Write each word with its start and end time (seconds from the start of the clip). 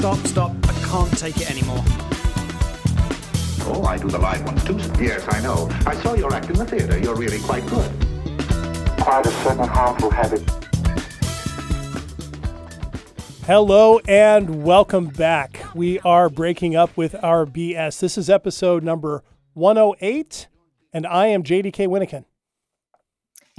Stop, 0.00 0.16
stop, 0.16 0.26
stop. 0.26 0.52
I 0.66 0.72
can't 0.88 1.18
take 1.18 1.36
it 1.36 1.50
anymore. 1.50 1.84
Oh, 3.66 3.84
I 3.86 3.98
do 3.98 4.08
the 4.08 4.18
live 4.18 4.42
ones 4.46 4.64
too. 4.64 4.78
Yes, 4.98 5.26
I 5.28 5.42
know. 5.42 5.68
I 5.84 5.94
saw 5.96 6.14
your 6.14 6.32
act 6.32 6.48
in 6.48 6.54
the 6.54 6.64
theater. 6.64 6.98
You're 6.98 7.16
really 7.16 7.38
quite 7.40 7.66
good. 7.66 7.92
Quite 8.98 9.26
a 9.26 9.30
certain 9.42 9.68
harmful 9.68 10.10
habit. 10.10 10.40
Hello 13.44 14.00
and 14.08 14.64
welcome 14.64 15.08
back. 15.08 15.62
We 15.74 16.00
are 16.00 16.30
breaking 16.30 16.74
up 16.74 16.96
with 16.96 17.14
our 17.22 17.44
BS. 17.44 18.00
This 18.00 18.16
is 18.16 18.30
episode 18.30 18.82
number 18.82 19.22
108, 19.52 20.48
and 20.94 21.06
I 21.06 21.26
am 21.26 21.42
JDK 21.42 21.86
Winnikin. 21.88 22.24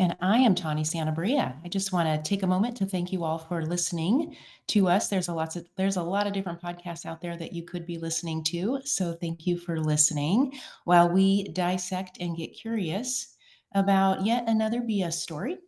And 0.01 0.17
I 0.19 0.39
am 0.39 0.55
Tawny 0.55 0.81
Santabria. 0.81 1.55
I 1.63 1.67
just 1.67 1.93
want 1.93 2.09
to 2.09 2.27
take 2.27 2.41
a 2.41 2.47
moment 2.47 2.75
to 2.77 2.87
thank 2.87 3.13
you 3.13 3.23
all 3.23 3.37
for 3.37 3.63
listening 3.63 4.35
to 4.69 4.87
us. 4.87 5.09
There's 5.09 5.27
a 5.27 5.33
lots 5.33 5.55
of 5.55 5.67
there's 5.77 5.97
a 5.97 6.01
lot 6.01 6.25
of 6.25 6.33
different 6.33 6.59
podcasts 6.59 7.05
out 7.05 7.21
there 7.21 7.37
that 7.37 7.53
you 7.53 7.61
could 7.61 7.85
be 7.85 7.99
listening 7.99 8.43
to. 8.45 8.79
So 8.83 9.13
thank 9.13 9.45
you 9.45 9.59
for 9.59 9.79
listening 9.79 10.53
while 10.85 11.07
we 11.07 11.49
dissect 11.49 12.17
and 12.19 12.35
get 12.35 12.57
curious 12.57 13.35
about 13.75 14.25
yet 14.25 14.45
another 14.47 14.81
BS 14.81 15.13
story 15.13 15.59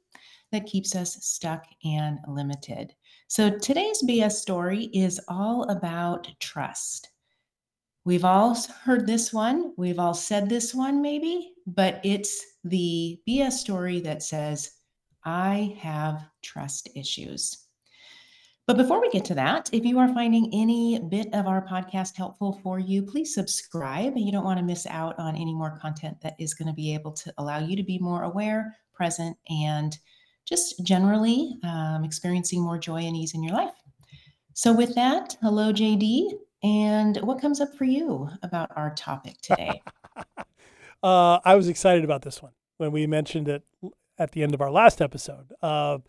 that 0.52 0.66
keeps 0.66 0.96
us 0.96 1.24
stuck 1.24 1.66
and 1.86 2.18
limited. 2.28 2.96
So 3.28 3.52
today's 3.52 4.02
BS 4.02 4.32
story 4.32 4.86
is 4.96 5.22
all 5.28 5.70
about 5.70 6.28
trust. 6.40 7.12
We've 8.04 8.26
all 8.26 8.58
heard 8.84 9.06
this 9.06 9.32
one, 9.32 9.76
we've 9.78 10.00
all 10.00 10.16
said 10.16 10.50
this 10.50 10.74
one 10.74 11.04
maybe, 11.04 11.53
but 11.68 12.00
it's 12.04 12.46
the 12.64 13.20
BS 13.28 13.54
story 13.54 14.00
that 14.02 14.24
says, 14.24 14.72
I 15.26 15.78
have 15.80 16.24
trust 16.42 16.90
issues. 16.96 17.64
But 18.66 18.78
before 18.78 19.02
we 19.02 19.10
get 19.10 19.26
to 19.26 19.36
that, 19.36 19.70
if 19.74 19.84
you 19.84 20.00
are 20.00 20.14
finding 20.14 20.50
any 20.54 20.98
bit 21.10 21.34
of 21.34 21.48
our 21.48 21.66
podcast 21.66 22.16
helpful 22.16 22.62
for 22.64 22.80
you, 22.80 23.04
please 23.04 23.34
subscribe. 23.34 24.14
You 24.16 24.32
don't 24.32 24.46
want 24.46 24.58
to 24.58 24.66
miss 24.66 24.88
out 24.88 25.20
on 25.20 25.36
any 25.36 25.54
more 25.54 25.78
content 25.82 26.22
that 26.22 26.36
is 26.40 26.54
going 26.54 26.70
to 26.70 26.74
be 26.74 26.94
able 26.94 27.12
to 27.12 27.34
allow 27.38 27.60
you 27.60 27.76
to 27.76 27.84
be 27.84 28.00
more 28.00 28.24
aware, 28.24 28.78
present, 28.94 29.36
and 29.50 29.98
just 30.46 30.86
generally 30.86 31.58
um, 31.64 32.06
experiencing 32.06 32.62
more 32.62 32.78
joy 32.78 33.02
and 33.02 33.18
ease 33.18 33.34
in 33.34 33.44
your 33.44 33.54
life. 33.54 33.74
So, 34.54 34.72
with 34.72 34.96
that, 34.96 35.36
hello, 35.42 35.74
JD. 35.74 36.32
And 36.64 37.18
what 37.18 37.42
comes 37.42 37.60
up 37.60 37.76
for 37.76 37.84
you 37.84 38.30
about 38.44 38.72
our 38.78 38.94
topic 38.96 39.42
today? 39.42 39.82
uh, 41.04 41.40
I 41.44 41.56
was 41.56 41.68
excited 41.68 42.04
about 42.04 42.22
this 42.22 42.42
one 42.42 42.54
when 42.78 42.92
we 42.92 43.06
mentioned 43.06 43.48
it 43.48 43.64
at 44.18 44.32
the 44.32 44.42
end 44.42 44.54
of 44.54 44.62
our 44.62 44.72
last 44.72 45.02
episode. 45.02 45.54
Uh, 45.62 46.00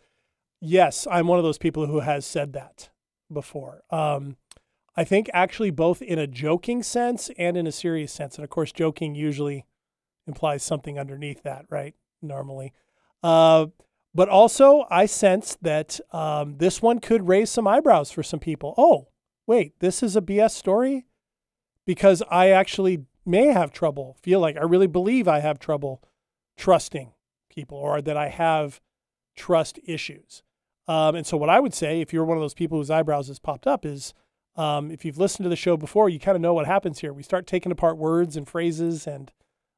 yes, 0.60 1.06
I'm 1.10 1.26
one 1.26 1.38
of 1.38 1.44
those 1.44 1.58
people 1.58 1.86
who 1.86 2.00
has 2.00 2.24
said 2.24 2.52
that 2.52 2.90
before. 3.32 3.82
Um, 3.90 4.36
I 4.96 5.04
think 5.04 5.28
actually 5.34 5.70
both 5.70 6.00
in 6.00 6.18
a 6.18 6.26
joking 6.26 6.82
sense 6.82 7.30
and 7.36 7.56
in 7.56 7.66
a 7.66 7.72
serious 7.72 8.12
sense. 8.12 8.36
And 8.36 8.44
of 8.44 8.50
course, 8.50 8.72
joking 8.72 9.14
usually 9.14 9.66
implies 10.26 10.62
something 10.62 10.98
underneath 10.98 11.42
that, 11.42 11.66
right? 11.68 11.94
Normally. 12.22 12.72
Uh, 13.22 13.66
but 14.14 14.28
also, 14.28 14.86
I 14.90 15.06
sense 15.06 15.56
that 15.62 15.98
um, 16.12 16.58
this 16.58 16.80
one 16.80 17.00
could 17.00 17.26
raise 17.26 17.50
some 17.50 17.66
eyebrows 17.66 18.12
for 18.12 18.22
some 18.22 18.38
people. 18.38 18.74
Oh, 18.78 19.08
wait, 19.46 19.80
this 19.80 20.04
is 20.04 20.14
a 20.14 20.20
BS 20.20 20.52
story? 20.52 21.06
Because 21.84 22.22
I 22.30 22.50
actually 22.50 23.06
may 23.26 23.46
have 23.46 23.72
trouble, 23.72 24.16
feel 24.22 24.40
like 24.40 24.56
I 24.56 24.62
really 24.62 24.86
believe 24.86 25.28
I 25.28 25.40
have 25.40 25.58
trouble 25.58 26.02
trusting 26.56 27.12
people 27.50 27.78
or 27.78 28.00
that 28.02 28.16
I 28.16 28.28
have 28.28 28.80
trust 29.36 29.78
issues. 29.84 30.42
Um, 30.86 31.14
and 31.14 31.26
so, 31.26 31.36
what 31.36 31.50
I 31.50 31.60
would 31.60 31.74
say, 31.74 32.00
if 32.00 32.12
you're 32.12 32.24
one 32.24 32.36
of 32.36 32.42
those 32.42 32.54
people 32.54 32.78
whose 32.78 32.90
eyebrows 32.90 33.28
has 33.28 33.38
popped 33.38 33.66
up, 33.66 33.86
is 33.86 34.12
um, 34.56 34.90
if 34.90 35.04
you've 35.04 35.18
listened 35.18 35.44
to 35.44 35.48
the 35.48 35.56
show 35.56 35.76
before, 35.76 36.08
you 36.08 36.18
kind 36.18 36.36
of 36.36 36.42
know 36.42 36.54
what 36.54 36.66
happens 36.66 37.00
here. 37.00 37.12
We 37.12 37.22
start 37.22 37.46
taking 37.46 37.72
apart 37.72 37.96
words 37.96 38.36
and 38.36 38.46
phrases 38.46 39.06
and 39.06 39.32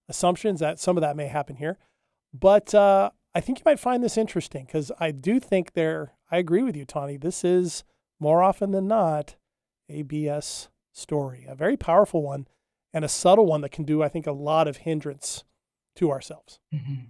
assumptions. 0.08 0.60
That 0.60 0.80
some 0.80 0.96
of 0.96 1.02
that 1.02 1.16
may 1.16 1.28
happen 1.28 1.56
here, 1.56 1.78
but 2.34 2.74
uh, 2.74 3.10
I 3.34 3.40
think 3.40 3.58
you 3.58 3.64
might 3.64 3.78
find 3.78 4.02
this 4.02 4.16
interesting 4.16 4.64
because 4.64 4.90
I 4.98 5.12
do 5.12 5.38
think 5.38 5.74
there, 5.74 6.14
I 6.30 6.38
agree 6.38 6.62
with 6.62 6.76
you, 6.76 6.84
Tawny. 6.84 7.16
This 7.16 7.44
is 7.44 7.84
more 8.18 8.42
often 8.42 8.72
than 8.72 8.88
not 8.88 9.36
a 9.88 10.02
BS 10.02 10.68
story, 10.92 11.46
a 11.48 11.54
very 11.54 11.76
powerful 11.76 12.22
one 12.22 12.48
and 12.96 13.04
a 13.04 13.08
subtle 13.08 13.44
one 13.44 13.60
that 13.60 13.72
can 13.72 13.84
do, 13.84 14.02
I 14.02 14.08
think, 14.08 14.26
a 14.26 14.32
lot 14.32 14.66
of 14.66 14.78
hindrance 14.78 15.44
to 15.96 16.10
ourselves. 16.10 16.60
Mm-hmm. 16.74 17.04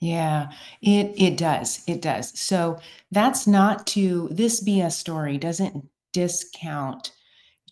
Yeah, 0.00 0.50
it 0.80 1.12
it 1.20 1.36
does. 1.36 1.84
It 1.86 2.00
does. 2.00 2.38
So 2.40 2.78
that's 3.10 3.46
not 3.46 3.86
to 3.88 4.28
this 4.30 4.64
BS 4.64 4.92
story 4.92 5.36
doesn't 5.36 5.84
discount 6.14 7.12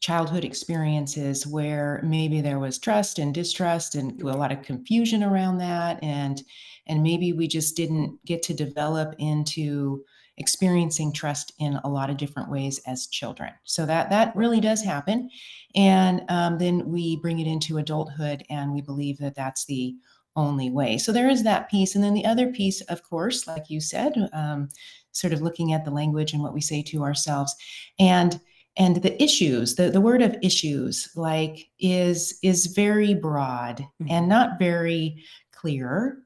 childhood 0.00 0.44
experiences 0.44 1.46
where 1.46 2.02
maybe 2.04 2.42
there 2.42 2.58
was 2.58 2.78
trust 2.78 3.18
and 3.18 3.32
distrust 3.32 3.94
and 3.94 4.20
a 4.20 4.26
lot 4.26 4.52
of 4.52 4.62
confusion 4.62 5.22
around 5.22 5.56
that 5.58 6.02
and 6.02 6.42
and 6.86 7.02
maybe 7.02 7.32
we 7.32 7.48
just 7.48 7.76
didn't 7.76 8.18
get 8.26 8.42
to 8.42 8.52
develop 8.52 9.14
into 9.18 10.04
experiencing 10.38 11.12
trust 11.12 11.52
in 11.58 11.78
a 11.84 11.88
lot 11.88 12.10
of 12.10 12.16
different 12.16 12.50
ways 12.50 12.80
as 12.86 13.06
children. 13.06 13.52
So 13.64 13.84
that 13.86 14.10
that 14.10 14.34
really 14.34 14.60
does 14.60 14.82
happen. 14.82 15.30
And 15.74 16.22
um, 16.28 16.58
then 16.58 16.88
we 16.88 17.16
bring 17.16 17.38
it 17.38 17.46
into 17.46 17.78
adulthood 17.78 18.42
and 18.48 18.72
we 18.72 18.80
believe 18.80 19.18
that 19.18 19.34
that's 19.34 19.66
the 19.66 19.94
only 20.34 20.70
way. 20.70 20.96
So 20.96 21.12
there 21.12 21.28
is 21.28 21.42
that 21.42 21.70
piece. 21.70 21.94
And 21.94 22.02
then 22.02 22.14
the 22.14 22.24
other 22.24 22.50
piece 22.50 22.80
of 22.82 23.02
course 23.02 23.46
like 23.46 23.68
you 23.68 23.80
said 23.80 24.14
um, 24.32 24.68
sort 25.12 25.34
of 25.34 25.42
looking 25.42 25.74
at 25.74 25.84
the 25.84 25.90
language 25.90 26.32
and 26.32 26.42
what 26.42 26.54
we 26.54 26.60
say 26.60 26.82
to 26.82 27.02
ourselves. 27.02 27.54
And 27.98 28.40
and 28.78 28.96
the 28.96 29.22
issues 29.22 29.74
the, 29.74 29.90
the 29.90 30.00
word 30.00 30.22
of 30.22 30.34
issues 30.42 31.10
like 31.14 31.68
is 31.78 32.38
is 32.42 32.66
very 32.66 33.12
broad 33.12 33.80
mm-hmm. 33.80 34.06
and 34.10 34.28
not 34.28 34.58
very 34.58 35.22
clear. 35.52 36.18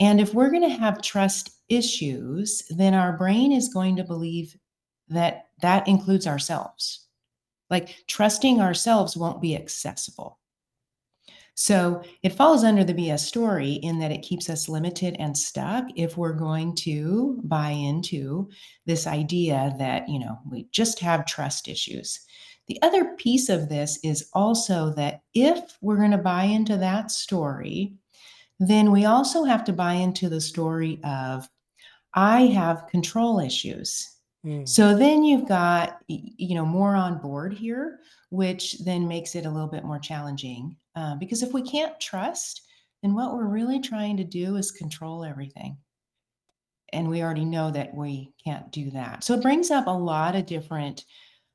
And 0.00 0.20
if 0.20 0.34
we're 0.34 0.50
going 0.50 0.68
to 0.68 0.76
have 0.76 1.00
trust 1.00 1.53
issues, 1.68 2.62
then 2.70 2.94
our 2.94 3.16
brain 3.16 3.52
is 3.52 3.72
going 3.72 3.96
to 3.96 4.04
believe 4.04 4.56
that 5.08 5.48
that 5.62 5.86
includes 5.88 6.26
ourselves. 6.26 7.06
Like 7.70 8.04
trusting 8.06 8.60
ourselves 8.60 9.16
won't 9.16 9.40
be 9.40 9.56
accessible. 9.56 10.38
So 11.56 12.02
it 12.22 12.32
falls 12.32 12.64
under 12.64 12.82
the 12.82 12.94
BS 12.94 13.20
story 13.20 13.74
in 13.74 14.00
that 14.00 14.10
it 14.10 14.22
keeps 14.22 14.50
us 14.50 14.68
limited 14.68 15.14
and 15.20 15.38
stuck 15.38 15.86
if 15.94 16.16
we're 16.16 16.32
going 16.32 16.74
to 16.76 17.40
buy 17.44 17.70
into 17.70 18.48
this 18.86 19.06
idea 19.06 19.72
that, 19.78 20.08
you 20.08 20.18
know, 20.18 20.38
we 20.50 20.66
just 20.72 20.98
have 20.98 21.26
trust 21.26 21.68
issues. 21.68 22.20
The 22.66 22.80
other 22.82 23.14
piece 23.16 23.48
of 23.48 23.68
this 23.68 24.00
is 24.02 24.30
also 24.32 24.90
that 24.94 25.22
if 25.32 25.76
we're 25.80 25.98
going 25.98 26.10
to 26.10 26.18
buy 26.18 26.44
into 26.44 26.76
that 26.78 27.12
story, 27.12 27.94
then 28.58 28.90
we 28.90 29.04
also 29.04 29.44
have 29.44 29.64
to 29.64 29.72
buy 29.72 29.94
into 29.94 30.28
the 30.28 30.40
story 30.40 31.00
of 31.04 31.48
I 32.14 32.42
have 32.46 32.86
control 32.86 33.40
issues. 33.40 34.08
Mm. 34.44 34.68
So 34.68 34.96
then 34.96 35.24
you've 35.24 35.48
got 35.48 35.98
you 36.06 36.54
know 36.54 36.66
more 36.66 36.94
on 36.94 37.18
board 37.18 37.54
here, 37.54 38.00
which 38.30 38.78
then 38.84 39.08
makes 39.08 39.34
it 39.34 39.46
a 39.46 39.50
little 39.50 39.68
bit 39.68 39.84
more 39.84 39.98
challenging 39.98 40.76
uh, 40.96 41.16
because 41.16 41.42
if 41.42 41.52
we 41.52 41.62
can't 41.62 41.98
trust, 42.00 42.62
then 43.02 43.14
what 43.14 43.34
we're 43.34 43.48
really 43.48 43.80
trying 43.80 44.16
to 44.16 44.24
do 44.24 44.56
is 44.56 44.70
control 44.70 45.24
everything. 45.24 45.76
And 46.92 47.08
we 47.08 47.22
already 47.22 47.44
know 47.44 47.70
that 47.72 47.94
we 47.94 48.32
can't 48.42 48.70
do 48.70 48.90
that. 48.92 49.24
So 49.24 49.34
it 49.34 49.42
brings 49.42 49.70
up 49.70 49.86
a 49.86 49.90
lot 49.90 50.36
of 50.36 50.46
different 50.46 51.04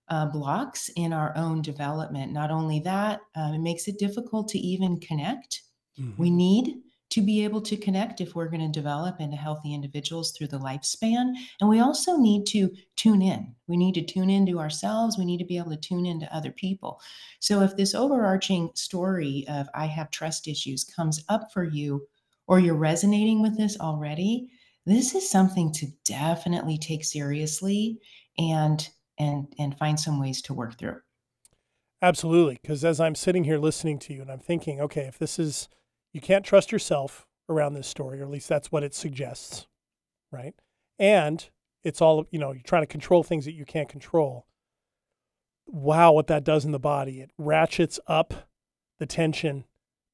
uh, 0.10 0.26
blocks 0.26 0.90
in 0.96 1.14
our 1.14 1.36
own 1.38 1.62
development. 1.62 2.34
Not 2.34 2.52
only 2.52 2.80
that, 2.82 3.22
um, 3.36 3.54
it 3.54 3.60
makes 3.60 3.88
it 3.88 4.00
difficult 4.00 4.50
to 4.50 4.60
even 4.60 5.00
connect. 5.00 5.62
Mm-hmm. 6.00 6.22
We 6.22 6.30
need 6.30 6.78
to 7.10 7.22
be 7.22 7.44
able 7.44 7.62
to 7.62 7.76
connect 7.76 8.22
if 8.22 8.36
we're 8.36 8.50
going 8.50 8.62
to 8.62 8.80
develop 8.80 9.20
into 9.20 9.36
healthy 9.36 9.74
individuals 9.74 10.32
through 10.32 10.48
the 10.48 10.60
lifespan. 10.60 11.34
And 11.60 11.70
we 11.70 11.80
also 11.80 12.18
need 12.18 12.46
to 12.48 12.70
tune 12.96 13.22
in. 13.22 13.56
We 13.68 13.78
need 13.78 13.96
to 13.96 14.06
tune 14.06 14.30
into 14.30 14.60
ourselves. 14.60 15.18
We 15.18 15.26
need 15.26 15.40
to 15.40 15.46
be 15.46 15.58
able 15.58 15.72
to 15.72 15.78
tune 15.78 16.06
into 16.06 16.34
other 16.36 16.52
people. 16.52 17.02
So 17.40 17.62
if 17.62 17.76
this 17.76 17.96
overarching 17.96 18.70
story 18.76 19.46
of 19.50 19.68
I 19.74 19.88
have 19.88 20.12
trust 20.12 20.48
issues 20.48 20.84
comes 20.84 21.24
up 21.30 21.52
for 21.52 21.64
you, 21.64 22.08
or 22.48 22.60
you're 22.60 22.76
resonating 22.76 23.42
with 23.42 23.58
this 23.58 23.80
already, 23.80 24.50
this 24.86 25.14
is 25.14 25.30
something 25.30 25.72
to 25.74 25.88
definitely 26.06 26.78
take 26.78 27.04
seriously 27.06 28.00
and 28.38 28.88
and 29.18 29.48
and 29.60 29.78
find 29.78 30.00
some 30.00 30.20
ways 30.20 30.42
to 30.44 30.54
work 30.54 30.78
through. 30.78 31.00
Absolutely, 32.02 32.60
because 32.62 32.86
as 32.86 33.00
I'm 33.00 33.16
sitting 33.16 33.44
here 33.44 33.58
listening 33.58 34.00
to 34.00 34.14
you 34.14 34.22
and 34.22 34.32
I'm 34.32 34.40
thinking, 34.40 34.80
okay, 34.80 35.02
if 35.02 35.20
this 35.20 35.38
is 35.38 35.68
you 36.14 36.22
can't 36.22 36.46
trust 36.46 36.72
yourself 36.72 37.28
around 37.48 37.74
this 37.74 37.88
story, 37.88 38.20
or 38.20 38.24
at 38.24 38.30
least 38.30 38.50
that's 38.50 38.72
what 38.72 38.84
it 38.84 38.94
suggests, 38.94 39.68
right? 40.32 40.54
And 40.98 41.50
it's 41.84 42.02
all, 42.02 42.28
you 42.32 42.40
know, 42.40 42.52
you're 42.52 42.62
trying 42.64 42.84
to 42.84 42.88
control 42.88 43.24
things 43.24 43.46
that 43.46 43.54
you 43.54 43.66
can't 43.66 43.90
control. 43.90 44.46
Wow, 45.66 46.14
what 46.14 46.28
that 46.28 46.44
does 46.44 46.66
in 46.66 46.72
the 46.72 46.80
body. 46.80 47.22
It 47.22 47.32
ratchets 47.38 48.00
up 48.08 48.50
the 49.00 49.06
tension 49.06 49.66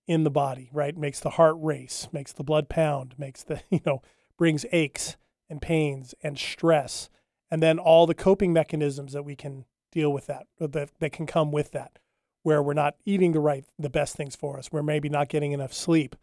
in 0.07 0.24
the 0.24 0.30
body, 0.30 0.69
right? 0.71 0.95
Makes 0.95 1.21
the 1.21 1.31
heart 1.31 1.56
race, 1.59 2.07
makes 2.12 2.33
the 2.33 2.44
blood 2.44 2.69
pound, 2.69 3.15
makes 3.18 3.44
the, 3.44 3.62
you 3.69 3.81
know, 3.86 4.01
brings 4.38 4.65
aches 4.71 5.18
and 5.50 5.62
pains 5.62 6.13
and 6.24 6.38
stress. 6.38 7.09
And 7.50 7.62
then 7.62 7.80
all 7.80 8.06
the 8.06 8.15
coping 8.15 8.53
mechanisms 8.53 9.13
that 9.13 9.24
we 9.24 9.36
can 9.36 9.65
deal 9.91 10.12
with 10.12 10.25
that 10.27 10.45
that 10.59 10.91
that 11.00 11.12
can 11.13 11.25
come 11.25 11.51
with 11.51 11.71
that, 11.71 12.00
where 12.45 12.62
we're 12.62 12.75
not 12.75 12.94
eating 13.06 13.31
the 13.31 13.39
right 13.39 13.65
the 13.80 13.89
best 13.89 14.15
things 14.15 14.36
for 14.36 14.59
us, 14.59 14.71
we're 14.71 14.83
maybe 14.83 15.09
not 15.09 15.30
getting 15.30 15.51
enough 15.51 15.74
sleep, 15.74 16.15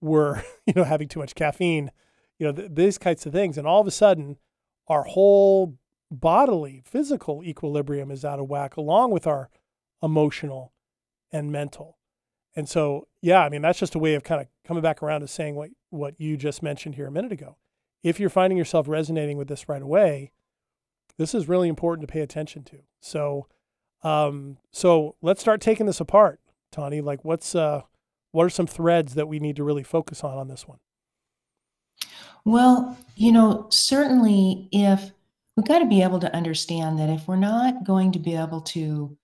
we're 0.00 0.42
you 0.66 0.72
know 0.74 0.84
having 0.84 1.06
too 1.06 1.20
much 1.20 1.34
caffeine, 1.34 1.90
you 2.38 2.46
know 2.46 2.52
th- 2.52 2.70
these 2.72 2.96
kinds 2.96 3.26
of 3.26 3.32
things, 3.34 3.58
and 3.58 3.66
all 3.66 3.82
of 3.82 3.86
a 3.86 3.90
sudden, 3.90 4.38
our 4.88 5.02
whole 5.02 5.76
bodily 6.10 6.82
physical 6.86 7.44
equilibrium 7.44 8.10
is 8.10 8.24
out 8.24 8.40
of 8.40 8.48
whack, 8.48 8.78
along 8.78 9.10
with 9.10 9.26
our 9.26 9.50
emotional 10.02 10.72
and 11.30 11.52
mental. 11.52 11.98
And 12.56 12.66
so, 12.66 13.06
yeah, 13.20 13.44
I 13.44 13.50
mean, 13.50 13.60
that's 13.60 13.78
just 13.78 13.94
a 13.94 13.98
way 13.98 14.14
of 14.14 14.24
kind 14.24 14.40
of 14.40 14.48
coming 14.66 14.82
back 14.82 15.02
around 15.02 15.20
to 15.20 15.28
saying 15.28 15.56
what, 15.56 15.70
what 15.90 16.18
you 16.18 16.38
just 16.38 16.62
mentioned 16.62 16.94
here 16.94 17.06
a 17.06 17.12
minute 17.12 17.32
ago. 17.32 17.56
If 18.02 18.18
you're 18.18 18.30
finding 18.30 18.56
yourself 18.56 18.88
resonating 18.88 19.36
with 19.36 19.48
this 19.48 19.68
right 19.68 19.82
away, 19.82 20.32
this 21.18 21.34
is 21.34 21.48
really 21.48 21.68
important 21.68 22.08
to 22.08 22.12
pay 22.12 22.22
attention 22.22 22.64
to. 22.64 22.78
So, 22.98 23.46
um, 24.02 24.56
so 24.72 25.16
let's 25.22 25.40
start 25.40 25.60
taking 25.60 25.86
this 25.86 26.00
apart, 26.00 26.40
Tawny. 26.72 27.00
Like, 27.00 27.24
what's 27.24 27.54
uh, 27.54 27.82
what 28.32 28.44
are 28.44 28.50
some 28.50 28.66
threads 28.66 29.14
that 29.14 29.28
we 29.28 29.40
need 29.40 29.56
to 29.56 29.64
really 29.64 29.82
focus 29.82 30.24
on 30.24 30.36
on 30.36 30.48
this 30.48 30.66
one? 30.66 30.78
Well, 32.44 32.96
you 33.16 33.32
know, 33.32 33.66
certainly 33.70 34.68
if 34.72 35.10
we've 35.56 35.66
got 35.66 35.80
to 35.80 35.86
be 35.86 36.02
able 36.02 36.20
to 36.20 36.34
understand 36.34 36.98
that 36.98 37.10
if 37.10 37.28
we're 37.28 37.36
not 37.36 37.84
going 37.84 38.12
to 38.12 38.18
be 38.18 38.34
able 38.34 38.62
to 38.62 39.16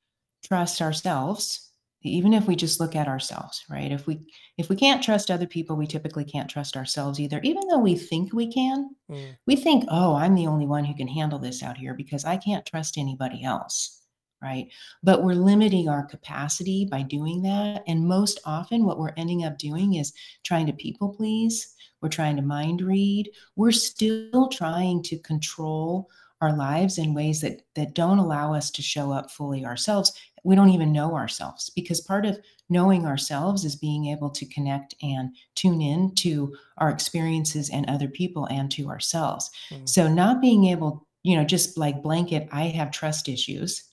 trust 0.44 0.82
ourselves 0.82 1.66
even 2.02 2.32
if 2.32 2.46
we 2.46 2.54
just 2.54 2.78
look 2.78 2.94
at 2.94 3.08
ourselves 3.08 3.64
right 3.68 3.90
if 3.90 4.06
we 4.06 4.20
if 4.58 4.68
we 4.68 4.76
can't 4.76 5.02
trust 5.02 5.30
other 5.30 5.46
people 5.46 5.76
we 5.76 5.86
typically 5.86 6.24
can't 6.24 6.48
trust 6.48 6.76
ourselves 6.76 7.18
either 7.18 7.40
even 7.42 7.66
though 7.68 7.78
we 7.78 7.96
think 7.96 8.32
we 8.32 8.52
can 8.52 8.90
mm. 9.10 9.36
we 9.46 9.56
think 9.56 9.84
oh 9.88 10.14
i'm 10.14 10.34
the 10.34 10.46
only 10.46 10.66
one 10.66 10.84
who 10.84 10.94
can 10.94 11.08
handle 11.08 11.38
this 11.38 11.62
out 11.62 11.76
here 11.76 11.94
because 11.94 12.24
i 12.24 12.36
can't 12.36 12.66
trust 12.66 12.98
anybody 12.98 13.42
else 13.42 14.02
right 14.42 14.68
but 15.02 15.22
we're 15.22 15.34
limiting 15.34 15.88
our 15.88 16.04
capacity 16.04 16.86
by 16.90 17.02
doing 17.02 17.42
that 17.42 17.82
and 17.86 18.06
most 18.06 18.40
often 18.44 18.84
what 18.84 18.98
we're 18.98 19.14
ending 19.16 19.44
up 19.44 19.58
doing 19.58 19.94
is 19.94 20.12
trying 20.44 20.66
to 20.66 20.72
people 20.72 21.08
please 21.08 21.74
we're 22.02 22.08
trying 22.08 22.36
to 22.36 22.42
mind 22.42 22.82
read 22.82 23.30
we're 23.56 23.72
still 23.72 24.48
trying 24.48 25.02
to 25.02 25.18
control 25.18 26.08
our 26.42 26.54
lives 26.54 26.98
in 26.98 27.14
ways 27.14 27.40
that 27.40 27.62
that 27.74 27.94
don't 27.94 28.18
allow 28.18 28.52
us 28.52 28.70
to 28.70 28.82
show 28.82 29.10
up 29.10 29.30
fully 29.30 29.64
ourselves 29.64 30.12
we 30.46 30.54
don't 30.54 30.70
even 30.70 30.92
know 30.92 31.16
ourselves 31.16 31.70
because 31.70 32.00
part 32.00 32.24
of 32.24 32.38
knowing 32.68 33.04
ourselves 33.04 33.64
is 33.64 33.74
being 33.74 34.06
able 34.06 34.30
to 34.30 34.46
connect 34.46 34.94
and 35.02 35.34
tune 35.56 35.82
in 35.82 36.14
to 36.14 36.56
our 36.78 36.88
experiences 36.88 37.68
and 37.70 37.88
other 37.90 38.06
people 38.06 38.46
and 38.46 38.70
to 38.70 38.88
ourselves. 38.88 39.50
Mm. 39.70 39.88
So 39.88 40.06
not 40.06 40.40
being 40.40 40.66
able, 40.66 41.04
you 41.24 41.36
know, 41.36 41.44
just 41.44 41.76
like 41.76 42.00
blanket, 42.00 42.48
I 42.52 42.66
have 42.66 42.92
trust 42.92 43.28
issues 43.28 43.84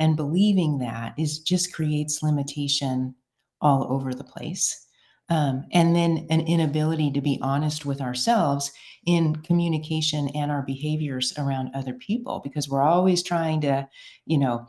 and 0.00 0.16
believing 0.16 0.78
that 0.78 1.14
is 1.18 1.38
just 1.38 1.72
creates 1.72 2.22
limitation 2.22 3.14
all 3.60 3.86
over 3.92 4.12
the 4.14 4.24
place. 4.24 4.86
Um, 5.28 5.66
and 5.72 5.94
then 5.94 6.26
an 6.30 6.40
inability 6.40 7.12
to 7.12 7.20
be 7.20 7.38
honest 7.40 7.86
with 7.86 8.00
ourselves 8.00 8.72
in 9.06 9.36
communication 9.36 10.28
and 10.34 10.50
our 10.50 10.62
behaviors 10.62 11.32
around 11.38 11.70
other 11.72 11.94
people 11.94 12.40
because 12.42 12.68
we're 12.68 12.82
always 12.82 13.22
trying 13.22 13.60
to 13.60 13.88
you 14.26 14.36
know 14.36 14.66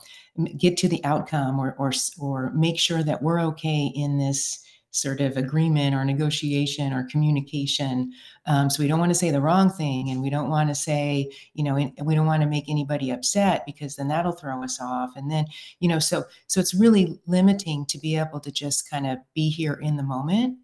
get 0.57 0.77
to 0.77 0.87
the 0.87 1.03
outcome 1.03 1.59
or 1.59 1.75
or 1.79 1.91
or 2.19 2.51
make 2.53 2.79
sure 2.79 3.03
that 3.03 3.23
we're 3.23 3.41
okay 3.41 3.91
in 3.95 4.19
this 4.19 4.63
sort 4.91 5.21
of 5.21 5.37
agreement 5.37 5.95
or 5.95 6.03
negotiation 6.03 6.93
or 6.93 7.07
communication. 7.09 8.11
Um, 8.45 8.69
so 8.69 8.83
we 8.83 8.87
don't 8.87 8.99
want 8.99 9.09
to 9.09 9.17
say 9.17 9.31
the 9.31 9.41
wrong 9.41 9.69
thing, 9.69 10.09
and 10.09 10.21
we 10.21 10.29
don't 10.29 10.49
want 10.49 10.69
to 10.69 10.75
say, 10.75 11.31
you 11.53 11.63
know, 11.63 11.75
we 12.03 12.15
don't 12.15 12.25
want 12.27 12.43
to 12.43 12.49
make 12.49 12.69
anybody 12.69 13.09
upset 13.09 13.65
because 13.65 13.95
then 13.95 14.09
that'll 14.09 14.33
throw 14.33 14.63
us 14.63 14.79
off. 14.81 15.11
And 15.15 15.31
then, 15.31 15.45
you 15.79 15.87
know, 15.87 15.99
so 15.99 16.25
so 16.47 16.59
it's 16.59 16.73
really 16.73 17.19
limiting 17.25 17.85
to 17.87 17.97
be 17.97 18.17
able 18.17 18.39
to 18.41 18.51
just 18.51 18.89
kind 18.89 19.07
of 19.07 19.17
be 19.33 19.49
here 19.49 19.79
in 19.81 19.95
the 19.97 20.03
moment 20.03 20.57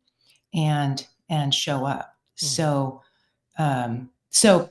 and 0.53 1.07
and 1.29 1.53
show 1.53 1.85
up. 1.85 2.15
Mm-hmm. 2.37 2.45
So, 2.45 3.01
um, 3.57 4.09
so 4.29 4.69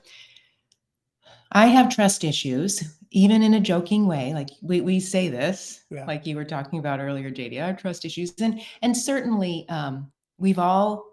I 1.52 1.66
have 1.66 1.94
trust 1.94 2.24
issues 2.24 2.84
even 3.16 3.42
in 3.42 3.54
a 3.54 3.60
joking 3.60 4.06
way 4.06 4.34
like 4.34 4.50
we, 4.60 4.82
we 4.82 5.00
say 5.00 5.28
this 5.28 5.84
yeah. 5.90 6.04
like 6.04 6.26
you 6.26 6.36
were 6.36 6.44
talking 6.44 6.78
about 6.78 7.00
earlier 7.00 7.30
jd 7.30 7.60
our 7.62 7.72
trust 7.72 8.04
issues 8.04 8.34
and 8.40 8.60
and 8.82 8.94
certainly 8.94 9.66
um, 9.70 10.12
we've 10.38 10.58
all 10.58 11.04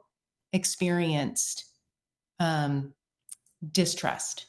experienced 0.51 1.65
um, 2.39 2.93
distrust 3.71 4.47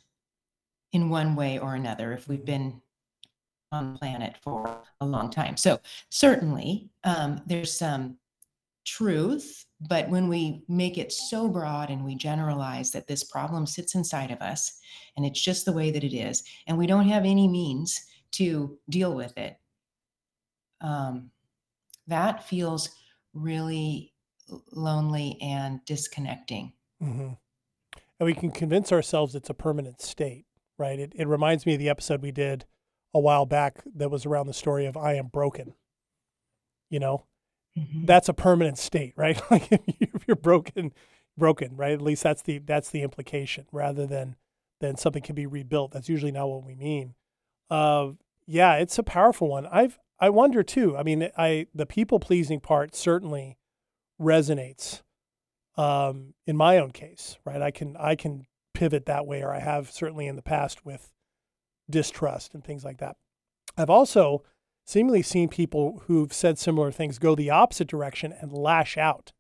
in 0.93 1.09
one 1.09 1.37
way 1.37 1.59
or 1.59 1.77
another 1.77 2.13
if 2.13 2.29
we've 2.29 2.45
been 2.45 2.81
on 3.71 3.93
the 3.93 3.99
planet 4.01 4.37
for 4.43 4.83
a 5.01 5.07
long 5.07 5.31
time 5.31 5.57
so 5.57 5.81
certainly 6.11 6.91
um, 7.05 7.41
there's 7.47 7.73
some 7.73 8.17
truth 8.85 9.65
but 9.89 10.09
when 10.09 10.29
we 10.29 10.63
make 10.69 10.99
it 10.99 11.13
so 11.13 11.49
broad 11.49 11.91
and 11.91 12.05
we 12.05 12.15
generalize 12.15 12.91
that 12.93 13.07
this 13.07 13.25
problem 13.25 13.67
sits 13.67 13.95
inside 13.95 14.31
of 14.31 14.41
us 14.41 14.81
and 15.17 15.27
it's 15.27 15.41
just 15.41 15.65
the 15.65 15.73
way 15.73 15.91
that 15.91 16.05
it 16.05 16.17
is, 16.17 16.43
and 16.67 16.79
we 16.79 16.87
don't 16.87 17.09
have 17.09 17.25
any 17.25 17.47
means 17.49 18.05
to 18.33 18.79
deal 18.89 19.15
with 19.15 19.37
it, 19.37 19.57
um, 20.81 21.31
that 22.07 22.49
feels 22.49 22.91
really 23.33 24.13
lonely 24.73 25.39
and 25.43 25.85
disconnecting. 25.85 26.73
Mm-hmm. 27.03 27.33
And 28.21 28.27
we 28.27 28.35
can 28.35 28.51
convince 28.51 28.93
ourselves 28.93 29.35
it's 29.35 29.51
a 29.51 29.55
permanent 29.55 30.01
state, 30.01 30.47
right? 30.79 30.99
It, 30.99 31.13
it 31.15 31.27
reminds 31.27 31.67
me 31.67 31.75
of 31.75 31.79
the 31.79 31.89
episode 31.89 32.23
we 32.23 32.33
did 32.33 32.65
a 33.13 33.21
while 33.21 33.45
back 33.45 33.83
that 33.95 34.11
was 34.11 34.25
around 34.25 34.47
the 34.47 34.55
story 34.55 34.87
of 34.87 34.97
I 34.97 35.15
am 35.15 35.27
broken. 35.27 35.75
You 36.91 37.01
know, 37.01 37.27
mm-hmm. 37.79 38.05
that's 38.07 38.29
a 38.29 38.35
permanent 38.35 38.79
state, 38.79 39.15
right? 39.17 39.41
like 39.51 39.69
if 39.71 40.25
you're 40.27 40.37
broken, 40.37 40.93
broken, 41.37 41.77
right? 41.77 41.93
At 41.93 42.03
least 42.03 42.23
that's 42.23 42.43
the 42.43 42.59
that's 42.59 42.91
the 42.91 43.03
implication, 43.03 43.67
rather 43.73 44.07
than 44.07 44.37
than 44.81 44.97
something 44.97 45.23
can 45.23 45.35
be 45.35 45.47
rebuilt. 45.47 45.93
That's 45.93 46.09
usually 46.09 46.33
not 46.33 46.49
what 46.49 46.65
we 46.65 46.75
mean. 46.75 47.15
Uh, 47.71 48.11
yeah, 48.47 48.75
it's 48.75 48.99
a 48.99 49.03
powerful 49.03 49.49
one. 49.49 49.67
I've 49.67 49.99
I 50.19 50.31
wonder 50.31 50.63
too. 50.63 50.97
I 50.97 51.03
mean, 51.03 51.29
I 51.37 51.67
the 51.75 51.87
people 51.87 52.21
pleasing 52.21 52.61
part 52.61 52.95
certainly 52.95 53.59
resonates 54.21 55.03
um, 55.77 56.35
in 56.47 56.57
my 56.57 56.79
own 56.79 56.91
case, 56.93 57.39
right? 57.45 57.61
I 57.61 57.71
can 57.71 57.97
I 57.97 58.15
can 58.15 58.47
pivot 58.75 59.07
that 59.07 59.27
way, 59.27 59.43
or 59.43 59.53
I 59.53 59.61
have 59.61 59.91
certainly 59.91 60.27
in 60.27 60.37
the 60.37 60.43
past 60.43 60.85
with 60.85 61.13
distrust 61.89 62.55
and 62.55 62.65
things 62.65 62.85
like 62.85 62.99
that. 62.99 63.17
I've 63.77 63.91
also 63.91 64.43
seemingly 64.85 65.23
seen 65.23 65.49
people 65.49 66.03
who've 66.07 66.33
said 66.33 66.59
similar 66.59 66.91
things 66.91 67.19
go 67.19 67.35
the 67.35 67.51
opposite 67.51 67.89
direction 67.89 68.35
and 68.41 68.53
lash 68.53 68.97
out. 68.97 69.33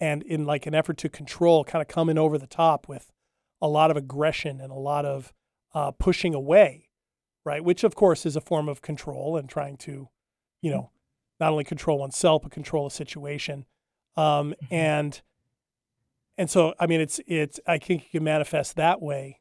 And 0.00 0.22
in 0.24 0.44
like 0.44 0.66
an 0.66 0.74
effort 0.74 0.96
to 0.98 1.08
control 1.08 1.64
kind 1.64 1.80
of 1.80 1.88
coming 1.88 2.18
over 2.18 2.36
the 2.36 2.46
top 2.46 2.88
with 2.88 3.12
a 3.60 3.68
lot 3.68 3.90
of 3.90 3.96
aggression 3.96 4.60
and 4.60 4.72
a 4.72 4.76
lot 4.76 5.04
of 5.04 5.32
uh, 5.74 5.92
pushing 5.92 6.34
away 6.34 6.88
right? 7.44 7.64
Which 7.64 7.84
of 7.84 7.94
course 7.94 8.24
is 8.26 8.36
a 8.36 8.40
form 8.40 8.68
of 8.68 8.82
control 8.82 9.36
and 9.36 9.48
trying 9.48 9.76
to 9.78 10.08
you 10.60 10.70
know 10.70 10.90
not 11.40 11.52
only 11.52 11.64
control 11.64 11.98
oneself 11.98 12.42
but 12.42 12.52
control 12.52 12.86
a 12.86 12.90
situation. 12.90 13.66
Um, 14.16 14.50
mm-hmm. 14.50 14.74
and 14.74 15.22
and 16.36 16.50
so 16.50 16.74
i 16.78 16.86
mean 16.86 17.00
it's 17.00 17.18
it's 17.26 17.58
i 17.66 17.78
think 17.78 18.04
you 18.04 18.18
can 18.18 18.24
manifest 18.24 18.76
that 18.76 19.00
way 19.00 19.40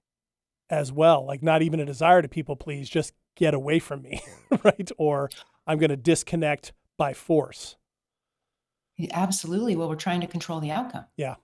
as 0.70 0.94
well 0.94 1.26
like 1.26 1.44
not 1.44 1.62
even 1.62 1.82
a 1.82 1.86
desire 1.86 2.22
to 2.22 2.30
people 2.30 2.56
please 2.56 2.90
just 2.90 3.14
get 3.36 3.54
away 3.54 3.80
from 3.80 4.02
me, 4.02 4.22
right? 4.64 4.92
Or 4.98 5.30
I'm 5.68 5.78
going 5.78 5.90
to 5.90 5.98
disconnect 5.98 6.74
by 6.98 7.14
force. 7.14 7.76
Absolutely. 9.12 9.76
Well, 9.76 9.90
we're 9.90 9.96
trying 9.96 10.22
to 10.22 10.28
control 10.28 10.60
the 10.60 10.72
outcome. 10.72 11.06
Yeah. 11.18 11.36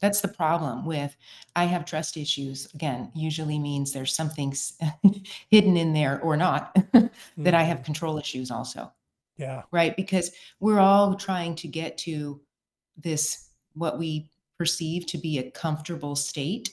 That's 0.00 0.20
the 0.20 0.28
problem 0.28 0.84
with 0.84 1.16
I 1.54 1.64
have 1.64 1.84
trust 1.84 2.16
issues. 2.16 2.72
Again, 2.74 3.12
usually 3.14 3.58
means 3.58 3.92
there's 3.92 4.14
something 4.14 4.54
hidden 5.50 5.76
in 5.76 5.92
there 5.92 6.20
or 6.22 6.36
not 6.36 6.74
that 6.92 6.92
mm-hmm. 6.92 7.54
I 7.54 7.62
have 7.62 7.78
mm-hmm. 7.78 7.84
control 7.84 8.18
issues 8.18 8.50
also. 8.50 8.92
Yeah. 9.36 9.62
Right. 9.70 9.96
Because 9.96 10.32
we're 10.60 10.80
all 10.80 11.14
trying 11.14 11.54
to 11.56 11.68
get 11.68 11.98
to 11.98 12.40
this, 12.96 13.48
what 13.74 13.98
we 13.98 14.28
perceive 14.58 15.06
to 15.06 15.18
be 15.18 15.38
a 15.38 15.50
comfortable 15.50 16.16
state 16.16 16.70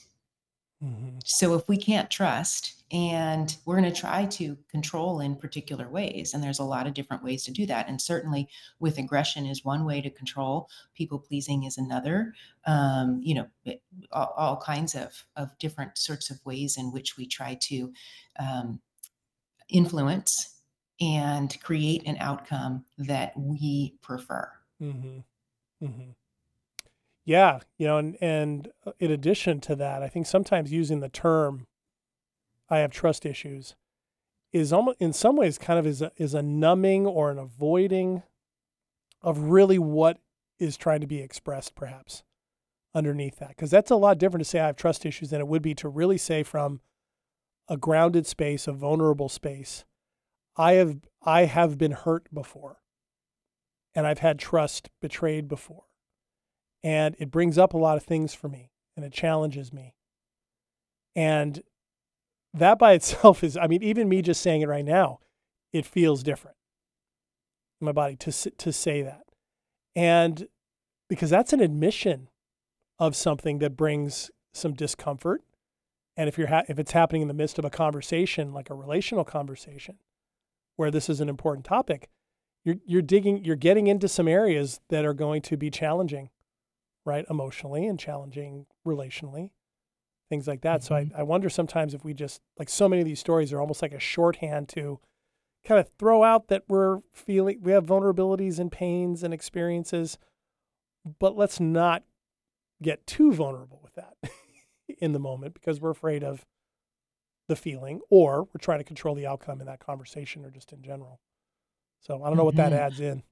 Mm-hmm. 0.82 1.18
So 1.24 1.54
if 1.54 1.68
we 1.68 1.76
can't 1.76 2.10
trust 2.10 2.82
and 2.90 3.54
we're 3.64 3.78
going 3.78 3.92
to 3.92 4.00
try 4.00 4.24
to 4.26 4.56
control 4.70 5.20
in 5.20 5.36
particular 5.36 5.88
ways, 5.88 6.32
and 6.32 6.42
there's 6.42 6.58
a 6.58 6.64
lot 6.64 6.86
of 6.86 6.94
different 6.94 7.22
ways 7.22 7.44
to 7.44 7.50
do 7.50 7.66
that. 7.66 7.88
And 7.88 8.00
certainly 8.00 8.48
with 8.78 8.98
aggression 8.98 9.46
is 9.46 9.64
one 9.64 9.84
way 9.84 10.00
to 10.00 10.10
control, 10.10 10.68
people 10.94 11.18
pleasing 11.18 11.64
is 11.64 11.76
another. 11.76 12.32
Um, 12.64 13.20
you 13.22 13.34
know, 13.34 13.46
it, 13.64 13.82
all, 14.10 14.34
all, 14.36 14.56
kinds 14.56 14.94
of, 14.94 15.24
of 15.36 15.56
different 15.58 15.98
sorts 15.98 16.30
of 16.30 16.40
ways 16.44 16.76
in 16.76 16.92
which 16.92 17.16
we 17.16 17.26
try 17.26 17.58
to 17.62 17.92
um, 18.38 18.80
influence 19.68 20.60
and 21.00 21.60
create 21.62 22.02
an 22.06 22.16
outcome 22.20 22.84
that 22.98 23.32
we 23.36 23.96
prefer. 24.02 24.50
Mm-hmm. 24.82 25.20
Mm-hmm. 25.84 26.10
Yeah, 27.24 27.60
you 27.76 27.86
know, 27.86 27.98
and 27.98 28.16
and 28.20 28.68
uh, 28.86 28.92
in 28.98 29.10
addition 29.10 29.60
to 29.60 29.76
that, 29.76 30.02
I 30.02 30.08
think 30.08 30.26
sometimes 30.26 30.72
using 30.72 31.00
the 31.00 31.08
term 31.08 31.66
"I 32.68 32.78
have 32.78 32.90
trust 32.90 33.26
issues" 33.26 33.76
is 34.52 34.72
almost 34.72 34.96
in 35.00 35.12
some 35.12 35.36
ways 35.36 35.58
kind 35.58 35.78
of 35.78 35.86
is 35.86 36.02
a, 36.02 36.10
is 36.16 36.34
a 36.34 36.42
numbing 36.42 37.06
or 37.06 37.30
an 37.30 37.38
avoiding 37.38 38.22
of 39.22 39.38
really 39.50 39.78
what 39.78 40.18
is 40.58 40.76
trying 40.76 41.00
to 41.00 41.06
be 41.06 41.20
expressed 41.20 41.74
perhaps 41.74 42.22
underneath 42.94 43.38
that 43.38 43.50
because 43.50 43.70
that's 43.70 43.90
a 43.90 43.96
lot 43.96 44.18
different 44.18 44.44
to 44.44 44.48
say 44.48 44.58
i 44.58 44.66
have 44.66 44.76
trust 44.76 45.06
issues 45.06 45.30
than 45.30 45.40
it 45.40 45.46
would 45.46 45.62
be 45.62 45.74
to 45.74 45.88
really 45.88 46.18
say 46.18 46.42
from 46.42 46.80
a 47.68 47.76
grounded 47.76 48.26
space 48.26 48.66
a 48.66 48.72
vulnerable 48.72 49.28
space 49.28 49.84
i 50.56 50.72
have 50.72 50.98
i 51.22 51.44
have 51.44 51.78
been 51.78 51.92
hurt 51.92 52.32
before 52.34 52.78
and 53.94 54.06
i've 54.06 54.18
had 54.18 54.38
trust 54.38 54.90
betrayed 55.00 55.46
before 55.46 55.84
and 56.82 57.16
it 57.18 57.30
brings 57.30 57.58
up 57.58 57.74
a 57.74 57.78
lot 57.78 57.96
of 57.96 58.02
things 58.02 58.34
for 58.34 58.48
me 58.48 58.70
and 58.96 59.04
it 59.04 59.12
challenges 59.12 59.72
me. 59.72 59.94
And 61.14 61.62
that 62.54 62.78
by 62.78 62.92
itself 62.94 63.44
is 63.44 63.56
i 63.56 63.66
mean 63.66 63.82
even 63.82 64.08
me 64.08 64.22
just 64.22 64.40
saying 64.40 64.60
it 64.60 64.68
right 64.68 64.84
now 64.84 65.20
it 65.72 65.86
feels 65.86 66.22
different 66.22 66.56
in 67.80 67.84
my 67.84 67.92
body 67.92 68.16
to 68.16 68.32
to 68.32 68.72
say 68.72 69.02
that. 69.02 69.22
And 69.96 70.48
because 71.08 71.30
that's 71.30 71.52
an 71.52 71.60
admission 71.60 72.28
of 72.98 73.16
something 73.16 73.58
that 73.58 73.76
brings 73.76 74.30
some 74.52 74.74
discomfort. 74.74 75.42
And 76.16 76.28
if 76.28 76.36
you're 76.36 76.48
ha- 76.48 76.64
if 76.68 76.78
it's 76.78 76.92
happening 76.92 77.22
in 77.22 77.28
the 77.28 77.34
midst 77.34 77.58
of 77.58 77.64
a 77.64 77.70
conversation 77.70 78.52
like 78.52 78.70
a 78.70 78.74
relational 78.74 79.24
conversation 79.24 79.98
where 80.76 80.90
this 80.90 81.08
is 81.08 81.20
an 81.20 81.28
important 81.28 81.64
topic 81.64 82.08
you're 82.64 82.76
you're 82.84 83.02
digging 83.02 83.44
you're 83.44 83.56
getting 83.56 83.86
into 83.86 84.08
some 84.08 84.28
areas 84.28 84.80
that 84.90 85.04
are 85.04 85.14
going 85.14 85.40
to 85.40 85.56
be 85.56 85.70
challenging 85.70 86.28
right 87.04 87.24
emotionally 87.30 87.86
and 87.86 87.98
challenging 87.98 88.66
relationally 88.86 89.50
things 90.30 90.48
like 90.48 90.62
that. 90.62 90.80
Mm-hmm. 90.80 90.86
So 90.86 90.94
I, 90.94 91.20
I 91.20 91.22
wonder 91.22 91.50
sometimes 91.50 91.92
if 91.92 92.04
we 92.04 92.14
just 92.14 92.40
like 92.58 92.70
so 92.70 92.88
many 92.88 93.02
of 93.02 93.06
these 93.06 93.20
stories 93.20 93.52
are 93.52 93.60
almost 93.60 93.82
like 93.82 93.92
a 93.92 94.00
shorthand 94.00 94.68
to 94.70 95.00
kind 95.66 95.78
of 95.78 95.90
throw 95.98 96.22
out 96.22 96.48
that 96.48 96.62
we're 96.68 97.00
feeling 97.12 97.58
we 97.60 97.72
have 97.72 97.84
vulnerabilities 97.84 98.58
and 98.58 98.72
pains 98.72 99.22
and 99.22 99.34
experiences, 99.34 100.16
but 101.18 101.36
let's 101.36 101.60
not 101.60 102.04
get 102.82 103.06
too 103.06 103.32
vulnerable 103.32 103.80
with 103.82 103.94
that 103.94 104.14
in 104.98 105.12
the 105.12 105.18
moment 105.18 105.52
because 105.52 105.80
we're 105.80 105.90
afraid 105.90 106.24
of 106.24 106.46
the 107.48 107.56
feeling 107.56 108.00
or 108.08 108.44
we're 108.44 108.60
trying 108.60 108.78
to 108.78 108.84
control 108.84 109.14
the 109.14 109.26
outcome 109.26 109.60
in 109.60 109.66
that 109.66 109.80
conversation 109.80 110.44
or 110.46 110.50
just 110.50 110.72
in 110.72 110.80
general. 110.80 111.20
So 112.00 112.22
I 112.22 112.28
don't 112.28 112.38
know 112.38 112.44
what 112.44 112.56
that 112.56 112.72
mm-hmm. 112.72 112.80
adds 112.80 113.00
in. 113.00 113.22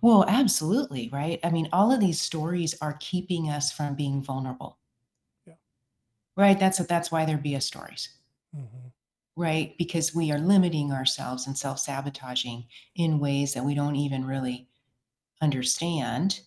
Well, 0.00 0.24
absolutely, 0.28 1.08
right? 1.12 1.40
I 1.44 1.50
mean, 1.50 1.68
all 1.72 1.92
of 1.92 2.00
these 2.00 2.20
stories 2.20 2.74
are 2.80 2.96
keeping 3.00 3.48
us 3.48 3.72
from 3.72 3.94
being 3.94 4.22
vulnerable. 4.22 4.78
Right. 6.40 6.58
That's 6.58 6.78
that's 6.86 7.12
why 7.12 7.26
they're 7.26 7.36
BS 7.36 7.64
stories. 7.64 8.08
Mm-hmm. 8.56 8.88
Right. 9.36 9.76
Because 9.76 10.14
we 10.14 10.32
are 10.32 10.38
limiting 10.38 10.90
ourselves 10.90 11.46
and 11.46 11.56
self 11.56 11.78
sabotaging 11.78 12.64
in 12.96 13.18
ways 13.18 13.52
that 13.52 13.64
we 13.64 13.74
don't 13.74 13.96
even 13.96 14.24
really 14.24 14.66
understand. 15.42 16.40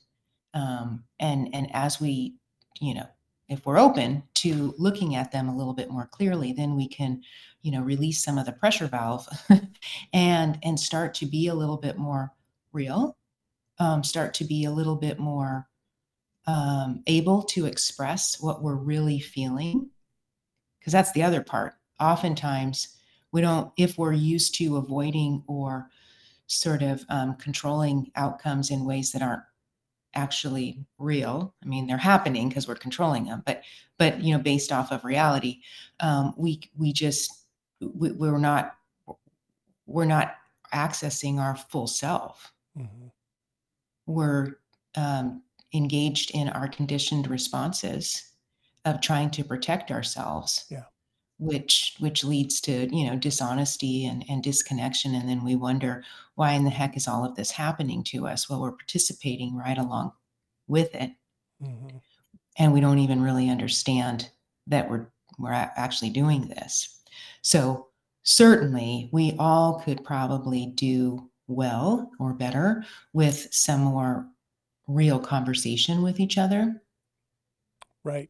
Um, 0.55 1.03
and 1.19 1.47
and 1.53 1.69
as 1.75 2.01
we, 2.01 2.33
you 2.79 2.95
know, 2.95 3.07
if 3.49 3.67
we're 3.67 3.77
open 3.77 4.23
to 4.35 4.73
looking 4.79 5.15
at 5.15 5.31
them 5.31 5.47
a 5.47 5.55
little 5.55 5.73
bit 5.73 5.91
more 5.91 6.07
clearly, 6.07 6.53
then 6.53 6.75
we 6.75 6.87
can, 6.87 7.21
you 7.61 7.71
know, 7.71 7.81
release 7.81 8.23
some 8.23 8.39
of 8.39 8.47
the 8.47 8.51
pressure 8.51 8.87
valve 8.87 9.27
and 10.13 10.57
and 10.63 10.79
start 10.79 11.13
to 11.15 11.27
be 11.27 11.47
a 11.47 11.53
little 11.53 11.77
bit 11.77 11.97
more 11.97 12.31
real, 12.73 13.17
um, 13.79 14.03
start 14.03 14.33
to 14.35 14.43
be 14.43 14.65
a 14.65 14.71
little 14.71 14.95
bit 14.95 15.19
more 15.19 15.67
um, 16.45 17.01
able 17.07 17.43
to 17.43 17.65
express 17.65 18.41
what 18.41 18.61
we're 18.61 18.75
really 18.75 19.19
feeling. 19.19 19.89
Because 20.79 20.93
that's 20.93 21.13
the 21.13 21.23
other 21.23 21.41
part. 21.41 21.75
Oftentimes, 21.99 22.97
we 23.31 23.41
don't, 23.41 23.71
if 23.77 23.97
we're 23.97 24.13
used 24.13 24.55
to 24.55 24.77
avoiding 24.77 25.43
or 25.47 25.89
sort 26.47 26.81
of 26.81 27.03
um, 27.09 27.35
controlling 27.35 28.11
outcomes 28.15 28.69
in 28.69 28.85
ways 28.85 29.11
that 29.11 29.21
aren't 29.21 29.43
actually 30.15 30.85
real 30.99 31.55
i 31.63 31.65
mean 31.65 31.87
they're 31.87 31.97
happening 31.97 32.47
because 32.47 32.67
we're 32.67 32.75
controlling 32.75 33.25
them 33.25 33.41
but 33.47 33.63
but 33.97 34.21
you 34.21 34.31
know 34.31 34.41
based 34.41 34.71
off 34.71 34.91
of 34.91 35.03
reality 35.03 35.59
um, 36.01 36.33
we 36.37 36.61
we 36.77 36.93
just 36.93 37.45
we, 37.81 38.11
we're 38.11 38.37
not 38.37 38.75
we're 39.87 40.05
not 40.05 40.35
accessing 40.73 41.39
our 41.39 41.55
full 41.55 41.87
self 41.87 42.52
mm-hmm. 42.77 43.07
we're 44.05 44.57
um, 44.95 45.41
engaged 45.73 46.31
in 46.31 46.49
our 46.49 46.67
conditioned 46.67 47.27
responses 47.27 48.31
of 48.85 49.01
trying 49.01 49.29
to 49.31 49.43
protect 49.43 49.91
ourselves 49.91 50.65
yeah. 50.69 50.83
which 51.39 51.95
which 51.99 52.23
leads 52.23 52.59
to 52.61 52.93
you 52.95 53.09
know 53.09 53.15
dishonesty 53.15 54.05
and, 54.05 54.25
and 54.29 54.43
disconnection. 54.43 55.15
And 55.15 55.27
then 55.27 55.43
we 55.43 55.55
wonder 55.55 56.03
why 56.35 56.51
in 56.53 56.63
the 56.63 56.69
heck 56.69 56.97
is 56.97 57.07
all 57.07 57.25
of 57.25 57.35
this 57.35 57.51
happening 57.51 58.03
to 58.05 58.27
us? 58.27 58.49
Well 58.49 58.61
we're 58.61 58.71
participating 58.71 59.55
right 59.55 59.77
along 59.77 60.11
with 60.67 60.93
it. 60.95 61.11
Mm-hmm. 61.61 61.97
and 62.57 62.73
we 62.73 62.81
don't 62.81 62.99
even 62.99 63.21
really 63.21 63.49
understand 63.49 64.29
that 64.67 64.89
we're 64.89 65.07
we're 65.39 65.51
actually 65.51 66.09
doing 66.09 66.47
this. 66.47 67.01
So 67.41 67.87
certainly 68.23 69.09
we 69.11 69.35
all 69.39 69.79
could 69.79 70.03
probably 70.03 70.67
do 70.67 71.29
well 71.47 72.11
or 72.19 72.33
better 72.33 72.85
with 73.13 73.47
some 73.51 73.81
more 73.81 74.27
real 74.87 75.19
conversation 75.19 76.01
with 76.01 76.19
each 76.19 76.37
other. 76.37 76.81
Right. 78.03 78.29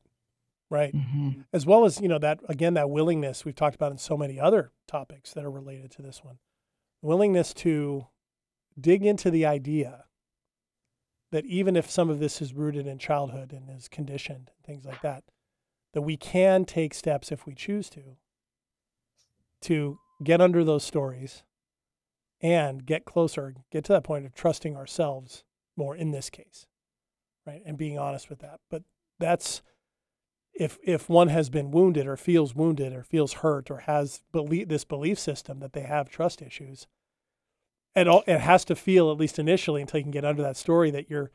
Right. 0.70 0.96
Mm-hmm. 0.96 1.42
As 1.52 1.66
well 1.66 1.86
as, 1.86 2.02
you 2.02 2.08
know, 2.08 2.20
that 2.20 2.40
again, 2.50 2.74
that 2.74 2.90
willingness 2.90 3.46
we've 3.46 3.56
talked 3.56 3.76
about 3.76 3.92
in 3.92 3.98
so 3.98 4.18
many 4.18 4.40
other 4.40 4.72
topics 4.88 5.34
that 5.34 5.46
are 5.46 5.52
related 5.52 5.92
to 5.92 6.02
this 6.02 6.24
one. 6.24 6.40
Willingness 7.02 7.54
to 7.56 8.08
dig 8.80 9.06
into 9.06 9.30
the 9.30 9.46
idea 9.46 10.06
that 11.32 11.46
even 11.46 11.76
if 11.76 11.90
some 11.90 12.10
of 12.10 12.20
this 12.20 12.42
is 12.42 12.54
rooted 12.54 12.88
in 12.88 12.98
childhood 12.98 13.52
and 13.52 13.70
is 13.70 13.88
conditioned, 13.88 14.52
and 14.56 14.66
things 14.66 14.86
like 14.86 15.02
that, 15.02 15.24
that 15.94 16.02
we 16.02 16.18
can 16.18 16.66
take 16.66 16.94
steps 16.94 17.32
if 17.32 17.46
we 17.46 17.54
choose 17.54 17.90
to, 17.90 18.18
to 19.62 20.00
get 20.24 20.42
under 20.42 20.64
those 20.64 20.84
stories 20.84 21.44
and 22.44 22.86
get 22.86 23.06
closer, 23.06 23.56
get 23.72 23.86
to 23.86 23.94
that 23.94 24.04
point 24.04 24.26
of 24.26 24.36
trusting 24.36 24.76
ourselves 24.76 25.46
more 25.78 25.96
in 25.96 26.12
this 26.12 26.30
case, 26.30 26.68
right? 27.48 27.62
And 27.66 27.78
being 27.78 27.98
honest 27.98 28.30
with 28.30 28.40
that. 28.40 28.60
But 28.70 28.84
that's 29.18 29.62
if 30.54 30.78
if 30.84 31.10
one 31.10 31.30
has 31.30 31.50
been 31.50 31.72
wounded 31.72 32.06
or 32.06 32.18
feels 32.18 32.54
wounded 32.54 32.94
or 32.94 33.02
feels 33.02 33.34
hurt 33.34 33.72
or 33.72 33.80
has 33.80 34.22
belief 34.32 34.68
this 34.68 34.84
belief 34.84 35.18
system 35.18 35.60
that 35.62 35.74
they 35.74 35.82
have 35.82 36.10
trust 36.10 36.42
issues, 36.42 36.86
it 37.96 38.08
all 38.08 38.24
it 38.28 38.42
has 38.42 38.66
to 38.66 38.76
feel 38.76 39.10
at 39.10 39.18
least 39.18 39.40
initially 39.40 39.82
until 39.82 40.00
you 40.00 40.04
can 40.04 40.12
get 40.12 40.26
under 40.26 40.44
that 40.44 40.58
story 40.58 40.92
that 40.92 41.10
you're 41.10 41.32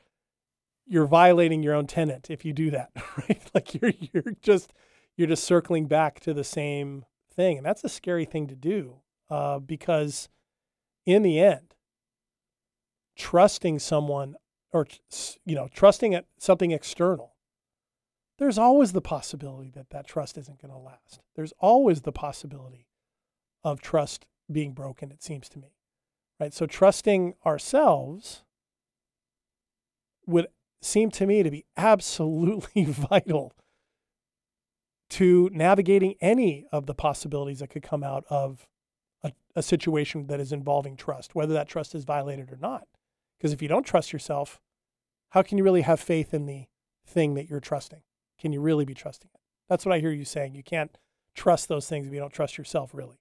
you're 0.87 1.07
violating 1.07 1.63
your 1.63 1.75
own 1.75 1.87
tenant 1.87 2.31
if 2.31 2.45
you 2.45 2.53
do 2.53 2.71
that, 2.71 2.91
right? 3.17 3.43
Like 3.55 3.81
you're 3.81 3.93
you're 4.13 4.35
just 4.43 4.73
you're 5.17 5.29
just 5.29 5.45
circling 5.45 5.87
back 5.87 6.21
to 6.21 6.35
the 6.35 6.45
same 6.45 7.07
thing, 7.35 7.57
and 7.57 7.67
that's 7.67 7.83
a 7.83 7.89
scary 7.89 8.27
thing 8.27 8.47
to 8.47 8.55
do 8.55 8.97
uh, 9.31 9.59
because 9.59 10.29
in 11.09 11.23
the 11.23 11.41
end, 11.41 11.75
trusting 13.17 13.79
someone 13.79 14.37
or 14.73 14.87
you 15.45 15.55
know 15.55 15.69
trusting 15.73 16.21
something 16.39 16.71
external 16.71 17.35
there's 18.39 18.59
always 18.59 18.93
the 18.93 19.01
possibility 19.01 19.71
that 19.71 19.91
that 19.91 20.07
trust 20.07 20.39
isn't 20.39 20.63
going 20.63 20.71
to 20.71 20.79
last. 20.79 21.19
There's 21.35 21.53
always 21.59 22.03
the 22.03 22.13
possibility 22.13 22.87
of 23.65 23.81
trust 23.81 24.27
being 24.53 24.73
broken 24.73 25.11
it 25.11 25.25
seems 25.25 25.49
to 25.49 25.59
me 25.59 25.75
right? 26.41 26.55
So 26.55 26.67
trusting 26.67 27.35
ourselves 27.45 28.43
would 30.27 30.47
seem 30.81 31.11
to 31.13 31.27
me 31.27 31.43
to 31.43 31.51
be 31.51 31.65
absolutely 31.77 32.85
vital 32.89 33.53
to 35.11 35.51
navigating 35.53 36.15
any 36.21 36.67
of 36.71 36.87
the 36.87 36.95
possibilities 36.95 37.61
that 37.61 37.71
could 37.71 37.83
come 37.83 38.05
out 38.05 38.25
of 38.29 38.67
a, 39.23 39.33
a 39.57 39.63
situation 39.63 40.27
that 40.27 40.41
is 40.41 40.53
involving 40.53 40.97
trust 40.97 41.35
whether 41.35 41.55
that 41.55 41.69
trust 41.69 41.95
is 41.95 42.05
violated 42.05 42.53
or 42.53 42.59
not 42.61 42.87
because 43.39 43.53
if 43.53 43.63
you 43.63 43.69
don't 43.69 43.87
trust 43.87 44.13
yourself, 44.13 44.61
how 45.31 45.43
can 45.43 45.59
you 45.59 45.65
really 45.65 45.83
have 45.83 46.01
faith 46.01 46.35
in 46.35 46.47
the 46.47 46.67
thing 47.07 47.35
that 47.35 47.49
you're 47.49 47.61
trusting? 47.61 48.03
Can 48.39 48.53
you 48.53 48.61
really 48.61 48.85
be 48.85 48.95
trusting 48.95 49.31
it? 49.33 49.41
That's 49.69 49.87
what 49.87 49.95
I 49.95 50.01
hear 50.01 50.11
you 50.11 50.25
saying. 50.25 50.55
You 50.55 50.63
can't 50.63 50.97
trust 51.35 51.69
those 51.69 51.89
things 51.89 52.07
if 52.07 52.13
you 52.13 52.19
don't 52.19 52.33
trust 52.33 52.59
yourself, 52.59 52.93
really. 52.93 53.19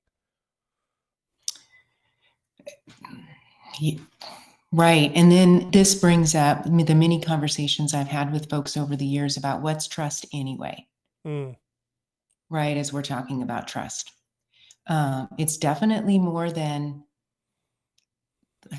Right. 4.72 5.12
And 5.16 5.32
then 5.32 5.70
this 5.72 5.94
brings 5.96 6.34
up 6.34 6.63
the 6.63 6.96
many 6.96 7.22
conversations 7.22 7.94
I've 7.94 8.08
had 8.08 8.34
with 8.34 8.50
folks 8.50 8.75
over 8.75 8.96
the 8.96 9.06
years 9.06 9.38
about 9.38 9.62
what's 9.62 9.88
trust 9.88 10.25
anyway. 10.34 10.88
Mm. 11.25 11.56
Right. 12.50 12.77
As 12.77 12.92
we're 12.92 13.04
talking 13.04 13.44
about 13.44 13.68
trust, 13.68 14.12
um, 14.88 15.29
it's 15.38 15.58
definitely 15.58 16.20
more 16.20 16.51
than 16.51 17.03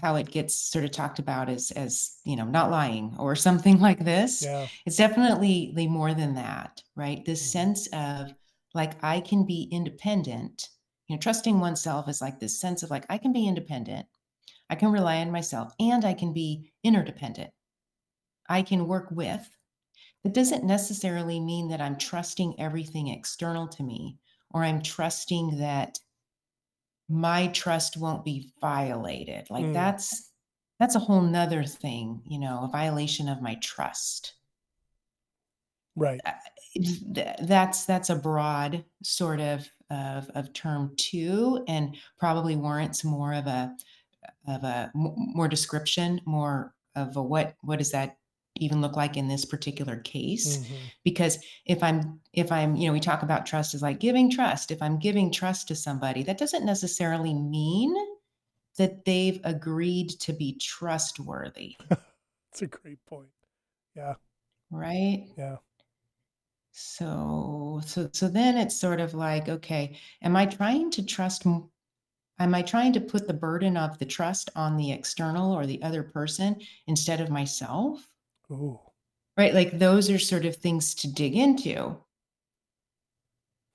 how 0.03 0.17
it 0.17 0.31
gets 0.31 0.55
sort 0.55 0.85
of 0.85 0.91
talked 0.91 1.19
about 1.19 1.49
as 1.49 1.71
as 1.71 2.19
you 2.25 2.37
know 2.37 2.45
not 2.45 2.71
lying 2.71 3.15
or 3.19 3.35
something 3.49 3.81
like 3.81 4.05
this 4.05 4.43
yeah. 4.45 4.67
it's 4.85 4.97
definitely 4.97 5.73
more 5.89 6.13
than 6.13 6.35
that 6.35 6.83
right 6.95 7.25
this 7.25 7.41
mm-hmm. 7.43 7.59
sense 7.59 7.87
of 7.93 8.35
like 8.75 9.03
i 9.03 9.21
can 9.21 9.47
be 9.47 9.69
independent 9.73 10.69
You 11.09 11.17
know, 11.17 11.21
trusting 11.21 11.59
oneself 11.59 12.09
is 12.09 12.21
like 12.21 12.39
this 12.39 12.61
sense 12.61 12.83
of 12.83 12.91
like, 12.91 13.07
I 13.09 13.19
can 13.19 13.33
be 13.33 13.49
independent, 13.49 14.07
I 14.71 14.75
can 14.75 14.93
rely 14.93 15.17
on 15.21 15.31
myself, 15.33 15.73
and 15.81 16.05
I 16.05 16.13
can 16.15 16.33
be 16.33 16.71
interdependent. 16.85 17.51
I 18.49 18.63
can 18.63 18.87
work 18.87 19.09
with. 19.11 19.49
It 20.25 20.35
doesn't 20.35 20.65
necessarily 20.65 21.41
mean 21.41 21.69
that 21.69 21.81
I'm 21.81 21.97
trusting 21.97 22.61
everything 22.61 23.09
external 23.09 23.69
to 23.69 23.83
me 23.83 24.19
or 24.51 24.65
I'm 24.65 24.83
trusting 24.83 25.59
that 25.59 25.99
my 27.09 27.49
trust 27.49 27.97
won't 27.97 28.25
be 28.25 28.53
violated. 28.61 29.49
Like 29.51 29.65
Mm. 29.67 29.73
that's 29.73 30.31
that's 30.79 30.95
a 30.95 31.01
whole 31.01 31.23
nother 31.23 31.65
thing, 31.65 32.23
you 32.25 32.39
know, 32.39 32.63
a 32.63 32.69
violation 32.69 33.29
of 33.29 33.43
my 33.43 33.57
trust. 33.57 34.35
Right. 35.97 36.21
Uh, 36.25 36.33
that's 37.43 37.85
that's 37.87 38.11
a 38.11 38.17
broad 38.17 38.85
sort 39.03 39.41
of 39.41 39.69
of, 39.91 40.29
of 40.35 40.53
term 40.53 40.95
too, 40.97 41.65
and 41.67 41.97
probably 42.19 42.57
warrants 42.57 43.05
more 43.05 43.33
of 43.35 43.47
a 43.47 43.75
of 44.49 44.65
a 44.65 44.93
more 44.95 45.49
description, 45.49 46.21
more 46.27 46.75
of 46.97 47.17
a 47.17 47.23
what 47.23 47.57
what 47.63 47.79
does 47.79 47.93
that 47.93 48.18
even 48.59 48.81
look 48.81 48.97
like 48.97 49.17
in 49.17 49.29
this 49.29 49.45
particular 49.45 49.97
case? 49.99 50.59
Mhm. 50.59 50.77
Because 51.05 51.39
if 51.67 51.83
I'm 51.83 52.21
if 52.33 52.53
I'm 52.53 52.77
you 52.77 52.87
know 52.87 52.93
we 52.93 53.01
talk 53.01 53.23
about 53.23 53.47
trust 53.47 53.75
is 53.75 53.83
like 53.83 54.01
giving 54.01 54.31
trust. 54.31 54.71
If 54.71 54.83
I'm 54.83 54.99
giving 54.99 55.33
trust 55.33 55.69
to 55.69 55.75
somebody, 55.75 56.23
that 56.25 56.39
doesn't 56.39 56.65
necessarily 56.65 57.35
mean 57.35 57.95
that 58.79 59.05
they've 59.05 59.41
agreed 59.45 60.11
to 60.21 60.33
be 60.33 60.57
trustworthy, 60.59 61.77
That's 61.89 62.63
a 62.63 62.67
great 62.67 63.05
point. 63.07 63.29
Yeah. 63.95 64.15
right? 64.71 65.27
Yeah. 65.37 65.57
So 66.73 67.81
so 67.85 68.09
so 68.13 68.29
then 68.29 68.57
it's 68.57 68.79
sort 68.81 69.01
of 69.01 69.15
like, 69.15 69.49
okay, 69.49 69.99
am 70.23 70.37
I 70.37 70.47
trying 70.47 70.91
to 70.93 71.05
trust 71.05 71.45
am 71.45 72.55
I 72.55 72.63
trying 72.63 72.93
to 72.93 73.01
put 73.01 73.27
the 73.27 73.35
burden 73.35 73.77
of 73.77 73.99
the 73.99 74.07
trust 74.07 74.51
on 74.55 74.77
the 74.77 74.93
external 74.93 75.53
or 75.53 75.67
the 75.67 75.83
other 75.83 76.03
person 76.03 76.61
instead 76.87 77.21
of 77.21 77.31
myself? 77.31 78.09
Ooh. 78.51 78.81
Right? 79.37 79.55
Like 79.55 79.79
those 79.79 80.11
are 80.11 80.19
sort 80.19 80.45
of 80.45 80.57
things 80.57 80.95
to 80.97 81.13
dig 81.13 81.37
into 81.37 81.97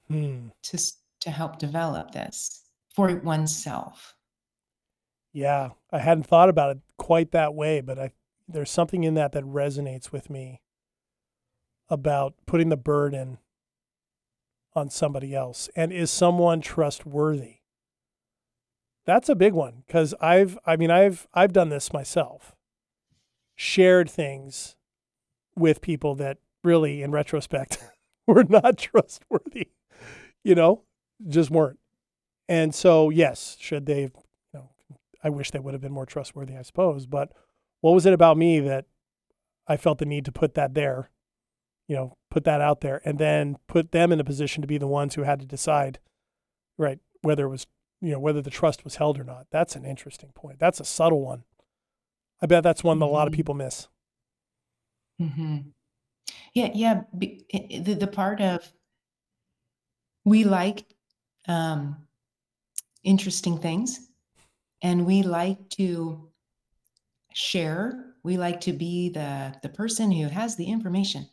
Hmm. 0.08 0.50
to 0.64 0.78
to 1.22 1.32
help 1.32 1.58
develop 1.60 2.12
this 2.12 2.64
for 2.90 3.16
oneself. 3.18 4.16
Yeah. 5.32 5.70
I 5.92 6.00
hadn't 6.00 6.28
thought 6.28 6.50
about 6.50 6.76
it 6.76 6.82
quite 6.98 7.32
that 7.32 7.54
way, 7.56 7.82
but 7.82 7.98
I 7.98 8.12
there's 8.48 8.70
something 8.70 9.04
in 9.04 9.14
that 9.16 9.32
that 9.32 9.44
resonates 9.46 10.12
with 10.12 10.30
me 10.30 10.62
about 11.90 12.34
putting 12.46 12.70
the 12.70 12.78
burden 12.78 13.38
on 14.76 14.90
somebody 14.90 15.34
else 15.36 15.70
and 15.76 15.92
is 15.94 16.10
someone 16.10 16.60
trustworthy 16.60 17.58
that's 19.06 19.30
a 19.30 19.36
big 19.36 19.54
one 19.54 19.84
because 19.86 20.16
i've 20.20 20.58
i 20.66 20.76
mean 20.76 20.90
i've 20.90 21.28
i've 21.34 21.54
done 21.54 21.70
this 21.70 21.94
myself 21.94 22.56
shared 23.64 24.10
things 24.10 24.76
with 25.56 25.82
people 25.82 26.16
that 26.16 26.38
really 26.64 27.02
in 27.02 27.12
retrospect 27.12 27.78
were 28.28 28.44
not 28.44 28.78
trustworthy 28.94 29.70
you 30.44 30.56
know 30.56 30.84
just 31.28 31.50
weren't 31.50 31.80
and 32.50 32.74
so 32.74 33.10
yes 33.10 33.58
should 33.60 33.86
they 33.86 34.02
you 34.02 34.12
know 34.54 34.70
i 35.24 35.30
wish 35.30 35.52
they 35.52 35.60
would 35.60 35.74
have 35.74 35.82
been 35.82 35.92
more 35.92 36.06
trustworthy 36.06 36.56
i 36.56 36.62
suppose 36.62 37.06
but 37.06 37.32
what 37.82 37.94
was 37.94 38.06
it 38.06 38.14
about 38.14 38.38
me 38.38 38.60
that 38.60 38.86
i 39.68 39.78
felt 39.78 39.98
the 39.98 40.06
need 40.06 40.26
to 40.26 40.32
put 40.32 40.56
that 40.56 40.74
there 40.74 41.10
you 41.88 41.96
know, 41.96 42.18
put 42.30 42.44
that 42.46 42.62
out 42.62 42.82
there 42.82 43.02
and 43.06 43.20
then 43.20 43.58
put 43.68 43.92
them 43.92 44.12
in 44.12 44.20
a 44.20 44.24
position 44.24 44.62
to 44.62 44.68
be 44.68 44.78
the 44.78 44.88
ones 44.88 45.16
who 45.16 45.24
had 45.24 45.40
to 45.40 45.46
decide, 45.46 46.00
right, 46.78 47.00
whether 47.22 47.46
it 47.46 47.50
was, 47.50 47.68
you 48.02 48.12
know, 48.12 48.20
whether 48.20 48.42
the 48.42 48.50
trust 48.50 48.84
was 48.84 48.96
held 48.96 49.20
or 49.20 49.24
not. 49.24 49.48
That's 49.52 49.76
an 49.76 49.86
interesting 49.86 50.32
point. 50.34 50.60
That's 50.60 50.80
a 50.80 50.86
subtle 50.86 51.22
one. 51.22 51.44
I 52.44 52.46
bet 52.46 52.62
that's 52.64 52.84
one 52.84 53.00
that 53.00 53.06
a 53.06 53.08
lot 53.08 53.28
of 53.28 53.34
Mhm. 53.34 53.38
people 53.38 53.56
miss. 53.56 53.88
hmm 55.20 55.58
Yeah, 56.54 56.72
yeah. 56.74 57.04
be- 57.18 57.46
i- 57.54 57.68
i- 57.72 57.80
The, 57.80 57.96
the 57.96 58.08
part 58.08 58.42
of 58.42 58.74
we 60.26 60.44
like 60.44 60.86
um, 61.48 62.08
interesting 63.04 63.58
things 63.60 64.10
and 64.82 65.06
we 65.06 65.24
like 65.24 65.70
to 65.72 66.32
share. 67.34 68.16
We 68.24 68.38
like 68.38 68.62
to 68.62 68.74
be 68.74 69.10
the 69.10 69.56
the 69.62 69.70
person 69.70 70.12
who 70.12 70.28
has 70.28 70.56
the 70.56 70.66
information. 70.66 71.28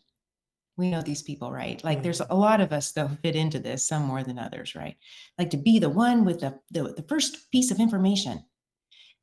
We 0.76 0.90
know 0.90 1.02
these 1.02 1.22
people, 1.22 1.52
right? 1.52 1.82
Like 1.84 2.02
there's 2.02 2.20
a 2.20 2.34
lot 2.34 2.60
of 2.60 2.72
us 2.72 2.92
that 2.92 3.20
fit 3.22 3.36
into 3.36 3.58
this, 3.58 3.86
some 3.86 4.04
more 4.04 4.22
than 4.24 4.38
others, 4.38 4.74
right? 4.74 4.96
Like 5.38 5.50
to 5.50 5.58
be 5.58 5.78
the 5.78 5.90
one 5.90 6.24
with 6.24 6.40
the 6.40 6.58
the, 6.70 6.94
the 6.94 7.04
first 7.08 7.50
piece 7.52 7.70
of 7.70 7.80
information. 7.80 8.44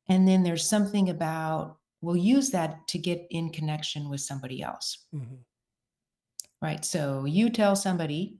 And 0.08 0.26
then 0.28 0.42
there's 0.44 0.68
something 0.68 1.10
about 1.10 1.77
we'll 2.00 2.16
use 2.16 2.50
that 2.50 2.86
to 2.88 2.98
get 2.98 3.26
in 3.30 3.50
connection 3.50 4.08
with 4.08 4.20
somebody 4.20 4.62
else. 4.62 5.06
Mhm. 5.14 5.44
Right. 6.60 6.84
So 6.84 7.24
you 7.24 7.50
tell 7.50 7.76
somebody, 7.76 8.38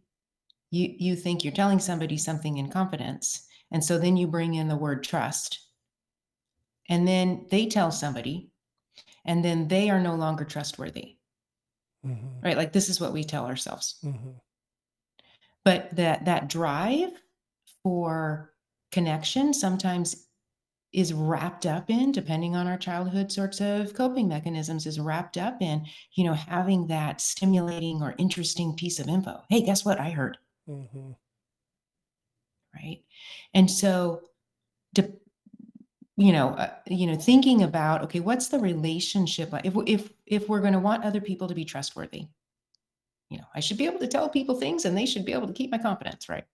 you 0.71 0.94
you 0.99 1.16
think 1.16 1.44
you're 1.44 1.53
telling 1.53 1.79
somebody 1.79 2.16
something 2.16 2.59
in 2.59 2.71
confidence, 2.71 3.47
and 3.71 3.85
so 3.85 3.99
then 3.99 4.16
you 4.16 4.27
bring 4.27 4.55
in 4.55 4.68
the 4.68 4.77
word 4.77 5.05
trust. 5.05 5.61
And 6.88 7.07
then 7.07 7.47
they 7.51 7.66
tell 7.66 7.90
somebody, 7.92 8.51
and 9.25 9.44
then 9.44 9.68
they 9.68 9.90
are 9.90 10.01
no 10.01 10.14
longer 10.14 10.44
trustworthy. 10.44 11.18
Mhm. 12.05 12.42
Right? 12.42 12.57
Like 12.57 12.73
this 12.73 12.88
is 12.88 13.01
what 13.01 13.12
we 13.12 13.25
tell 13.25 13.47
ourselves. 13.47 13.99
Mhm. 14.03 14.40
But 15.64 15.94
that 15.97 16.25
that 16.25 16.49
drive 16.49 17.11
for 17.83 18.55
connection 18.90 19.53
sometimes 19.53 20.28
is 20.92 21.12
wrapped 21.12 21.66
up 21.66 21.90
in 21.90 22.12
depending 22.12 22.57
on 22.57 22.66
our 22.66 22.79
childhood 22.79 23.31
sorts 23.31 23.61
of 23.61 23.92
coping 23.94 24.27
mechanisms 24.29 24.87
is 24.87 24.98
wrapped 24.98 25.37
up 25.37 25.61
in 25.61 25.85
you 26.14 26.24
know 26.24 26.33
having 26.35 26.87
that 26.87 27.20
stimulating 27.20 28.01
or 28.03 28.14
interesting 28.18 28.74
piece 28.74 28.98
of 28.98 29.09
info. 29.09 29.42
Hey 29.51 29.62
guess 29.62 29.85
what 29.85 30.01
i 30.01 30.11
heard? 30.11 30.38
Mhm. 30.68 31.14
right? 32.74 33.03
And 33.55 33.70
so 33.70 34.22
de- 34.94 35.12
you 36.16 36.33
know 36.33 36.51
uh, 36.51 36.70
you 36.87 37.07
know 37.07 37.14
thinking 37.16 37.62
about 37.62 38.03
okay 38.03 38.20
what's 38.20 38.48
the 38.48 38.59
relationship 38.59 39.53
like 39.53 39.64
if 39.64 39.74
if 39.87 40.11
if 40.27 40.48
we're 40.48 40.61
going 40.61 40.72
to 40.72 40.79
want 40.79 41.05
other 41.05 41.20
people 41.20 41.46
to 41.48 41.55
be 41.55 41.64
trustworthy 41.64 42.27
you 43.31 43.38
know 43.38 43.44
i 43.55 43.61
should 43.61 43.77
be 43.79 43.87
able 43.87 44.01
to 44.01 44.09
tell 44.09 44.29
people 44.29 44.55
things 44.57 44.85
and 44.85 44.96
they 44.96 45.07
should 45.07 45.24
be 45.24 45.33
able 45.33 45.46
to 45.46 45.53
keep 45.53 45.70
my 45.70 45.79
confidence 45.79 46.29
right? 46.29 46.44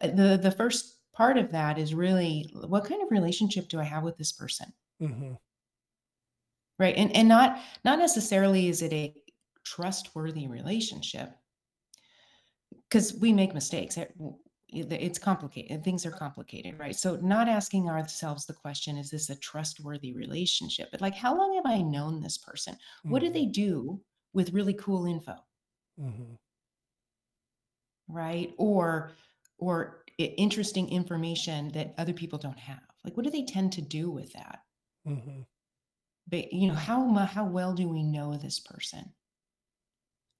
Uh, 0.00 0.08
the 0.08 0.38
the 0.42 0.50
first 0.50 0.93
part 1.14 1.38
of 1.38 1.50
that 1.52 1.78
is 1.78 1.94
really 1.94 2.50
what 2.68 2.84
kind 2.84 3.02
of 3.02 3.10
relationship 3.10 3.68
do 3.68 3.80
i 3.80 3.84
have 3.84 4.02
with 4.04 4.16
this 4.18 4.32
person 4.32 4.72
Mhm. 5.00 5.38
right 6.78 6.96
and 6.96 7.14
and 7.14 7.28
not 7.28 7.60
not 7.84 7.98
necessarily 7.98 8.68
is 8.68 8.82
it 8.82 8.92
a 8.92 9.14
trustworthy 9.64 10.46
relationship 10.46 11.36
because 12.88 13.14
we 13.14 13.32
make 13.32 13.54
mistakes 13.54 13.96
It- 13.96 14.14
it's 14.68 15.18
complicated 15.20 15.84
things 15.84 16.04
are 16.04 16.10
complicated 16.10 16.78
right 16.80 16.96
so 16.96 17.16
not 17.16 17.48
asking 17.48 17.88
ourselves 17.88 18.44
the 18.46 18.54
question 18.54 18.96
is 18.98 19.10
this 19.10 19.30
a 19.30 19.36
trustworthy 19.36 20.12
relationship 20.12 20.88
but 20.90 21.00
like 21.00 21.14
how 21.14 21.36
long 21.36 21.54
have 21.54 21.66
i 21.66 21.80
known 21.80 22.20
this 22.20 22.38
person 22.38 22.76
what 23.04 23.20
do 23.20 23.28
Mhm. 23.28 23.32
they 23.32 23.46
do 23.46 24.02
with 24.32 24.52
really 24.52 24.74
cool 24.74 25.06
info 25.06 25.36
Mhm. 25.98 26.38
right 28.08 28.54
or 28.58 29.12
or 29.58 30.03
interesting 30.18 30.88
information 30.90 31.68
that 31.72 31.94
other 31.98 32.12
people 32.12 32.38
don't 32.38 32.58
have. 32.58 32.82
Like 33.04 33.16
what 33.16 33.24
do 33.24 33.30
they 33.30 33.44
tend 33.44 33.72
to 33.74 33.82
do 33.82 34.10
with 34.10 34.32
that? 34.32 34.64
Mhm. 35.04 35.46
but 36.26 36.52
you 36.52 36.68
know 36.68 36.74
how 36.74 37.10
how 37.24 37.46
well 37.46 37.74
do 37.74 37.88
we 37.88 38.02
know 38.02 38.36
this 38.36 38.60
person? 38.60 39.14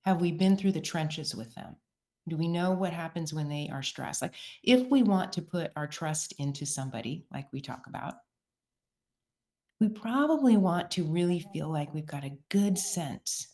Have 0.04 0.20
we 0.20 0.30
been 0.32 0.56
through 0.56 0.72
the 0.72 0.80
trenches 0.80 1.34
with 1.34 1.54
them? 1.56 1.76
Do 2.28 2.36
we 2.36 2.46
know 2.48 2.70
what 2.72 2.92
happens 2.92 3.34
when 3.34 3.48
they 3.48 3.68
are 3.68 3.82
stressed? 3.82 4.22
Like 4.22 4.34
if 4.62 4.88
we 4.88 5.02
want 5.02 5.32
to 5.34 5.42
put 5.42 5.72
our 5.76 5.86
trust 5.88 6.32
into 6.38 6.64
somebody 6.64 7.26
like 7.30 7.52
we 7.52 7.60
talk 7.60 7.86
about 7.88 8.14
we 9.80 9.88
probably 9.88 10.56
want 10.56 10.90
to 10.92 11.04
really 11.04 11.38
feel 11.52 11.68
like 11.68 11.92
we've 11.94 12.06
got 12.06 12.24
a 12.24 12.38
good 12.48 12.78
sense 12.78 13.53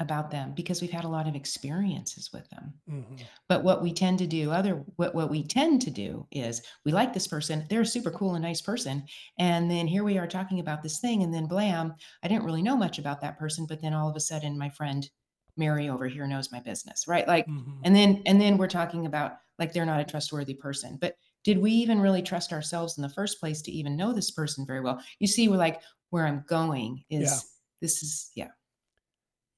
about 0.00 0.30
them 0.30 0.54
because 0.54 0.80
we've 0.80 0.90
had 0.90 1.04
a 1.04 1.08
lot 1.08 1.28
of 1.28 1.34
experiences 1.36 2.30
with 2.32 2.48
them 2.50 2.74
Mhm. 2.88 3.28
but 3.48 3.62
what 3.64 3.82
we 3.82 3.92
tend 3.92 4.18
to 4.18 4.26
do, 4.26 4.50
other 4.50 4.84
what, 4.96 5.14
what 5.14 5.30
we 5.30 5.44
tend 5.46 5.82
to 5.82 5.90
do 5.90 6.26
is 6.32 6.62
we 6.84 6.92
like 6.92 7.12
this 7.12 7.28
person, 7.28 7.66
they're 7.68 7.82
a 7.82 7.86
super 7.86 8.10
cool 8.10 8.34
and 8.34 8.42
nice 8.42 8.60
person. 8.62 9.04
And 9.38 9.70
then 9.70 9.86
here 9.86 10.04
we 10.04 10.18
are 10.18 10.26
talking 10.26 10.60
about 10.60 10.82
this 10.82 11.00
thing, 11.00 11.22
and 11.22 11.32
then 11.34 11.46
blam, 11.46 11.94
I 12.22 12.28
didn't 12.28 12.44
really 12.44 12.62
know 12.62 12.76
much 12.76 12.98
about 12.98 13.20
that 13.20 13.38
person, 13.38 13.66
but 13.66 13.80
then 13.82 13.94
all 13.94 14.08
of 14.08 14.16
a 14.16 14.20
sudden 14.20 14.58
my 14.58 14.70
friend 14.70 15.08
Mary 15.56 15.88
over 15.88 16.08
here 16.08 16.26
knows 16.26 16.50
my 16.50 16.60
business, 16.60 17.06
right? 17.06 17.28
Like, 17.28 17.46
Mhm. 17.46 17.82
and 17.84 17.94
then 17.94 18.22
and 18.26 18.40
then 18.40 18.56
we're 18.58 18.68
talking 18.68 19.06
about 19.06 19.38
like 19.58 19.72
they're 19.72 19.86
not 19.86 20.00
a 20.00 20.04
trustworthy 20.04 20.54
person. 20.54 20.96
But 21.00 21.16
did 21.44 21.58
we 21.58 21.72
even 21.72 22.00
really 22.00 22.22
trust 22.22 22.52
ourselves 22.52 22.96
in 22.96 23.02
the 23.02 23.08
first 23.08 23.38
place 23.40 23.60
to 23.62 23.72
even 23.72 23.96
know 23.96 24.12
this 24.12 24.30
person 24.30 24.66
very 24.66 24.80
well? 24.80 25.02
You 25.18 25.26
see, 25.28 25.48
we're 25.48 25.56
like 25.58 25.82
where 26.10 26.26
I'm 26.26 26.44
going 26.48 27.04
is 27.10 27.22
Yeah. 27.22 27.40
this 27.80 28.02
is 28.02 28.30
yeah. 28.34 28.50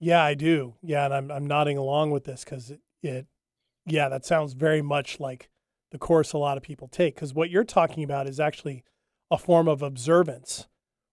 Yeah, 0.01 0.23
I 0.23 0.35
do. 0.35 0.75
Yeah, 0.83 1.05
and 1.07 1.15
I'm 1.15 1.31
I'm 1.31 1.47
nodding 1.47 1.79
along 1.79 2.11
with 2.11 2.25
this 2.25 2.45
because 2.45 2.71
it, 2.71 2.81
it, 3.03 3.27
yeah, 3.87 4.09
that 4.09 4.25
sounds 4.25 4.53
very 4.53 4.83
much 4.83 5.21
like 5.21 5.49
the 5.91 5.99
course 5.99 6.33
a 6.33 6.39
lot 6.39 6.57
of 6.57 6.63
people 6.63 6.89
take. 6.89 7.15
Because 7.15 7.35
what 7.35 7.51
you're 7.51 7.65
talking 7.65 8.05
about 8.05 8.27
is 8.29 8.41
actually 8.41 8.85
a 9.31 9.39
form 9.39 9.69
of 9.69 9.83
observance, 9.83 10.67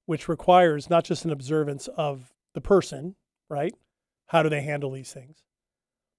which 0.06 0.28
requires 0.28 0.90
not 0.90 1.04
just 1.04 1.26
an 1.26 1.32
observance 1.32 1.88
of 1.96 2.34
the 2.54 2.62
person, 2.62 3.16
right? 3.50 3.74
How 4.28 4.44
do 4.44 4.50
they 4.50 4.62
handle 4.62 4.92
these 4.92 5.14
things? 5.14 5.44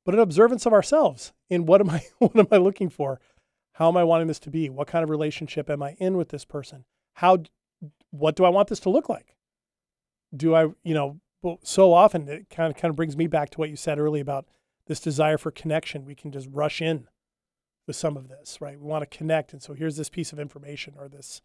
But 0.04 0.14
an 0.14 0.20
observance 0.20 0.66
of 0.66 0.72
ourselves 0.72 1.32
in 1.48 1.66
what 1.66 1.80
am 1.80 1.90
I 1.90 2.04
what 2.18 2.36
am 2.36 2.48
I 2.50 2.56
looking 2.56 2.88
for? 2.88 3.20
How 3.74 3.88
am 3.88 3.96
I 3.96 4.04
wanting 4.04 4.28
this 4.28 4.40
to 4.40 4.50
be? 4.50 4.68
What 4.68 4.86
kind 4.88 5.02
of 5.02 5.10
relationship 5.10 5.70
am 5.70 5.82
I 5.82 5.96
in 5.98 6.16
with 6.16 6.28
this 6.28 6.44
person? 6.44 6.84
How 7.14 7.38
what 8.10 8.36
do 8.36 8.44
I 8.44 8.50
want 8.50 8.68
this 8.68 8.80
to 8.80 8.90
look 8.90 9.08
like? 9.08 9.34
Do 10.34 10.54
I, 10.54 10.68
you 10.82 10.94
know, 10.94 11.20
so 11.62 11.92
often 11.92 12.28
it 12.28 12.50
kind 12.50 12.70
of 12.70 12.80
kind 12.80 12.90
of 12.90 12.96
brings 12.96 13.16
me 13.16 13.26
back 13.26 13.50
to 13.50 13.58
what 13.58 13.70
you 13.70 13.76
said 13.76 13.98
earlier 13.98 14.22
about 14.22 14.46
this 14.86 15.00
desire 15.00 15.38
for 15.38 15.50
connection. 15.50 16.04
We 16.04 16.14
can 16.14 16.30
just 16.30 16.48
rush 16.50 16.80
in 16.80 17.08
with 17.86 17.96
some 17.96 18.16
of 18.16 18.28
this, 18.28 18.60
right? 18.60 18.78
We 18.78 18.86
want 18.86 19.08
to 19.08 19.16
connect, 19.16 19.52
and 19.52 19.62
so 19.62 19.74
here's 19.74 19.96
this 19.96 20.08
piece 20.08 20.32
of 20.32 20.38
information 20.38 20.94
or 20.98 21.08
this 21.08 21.40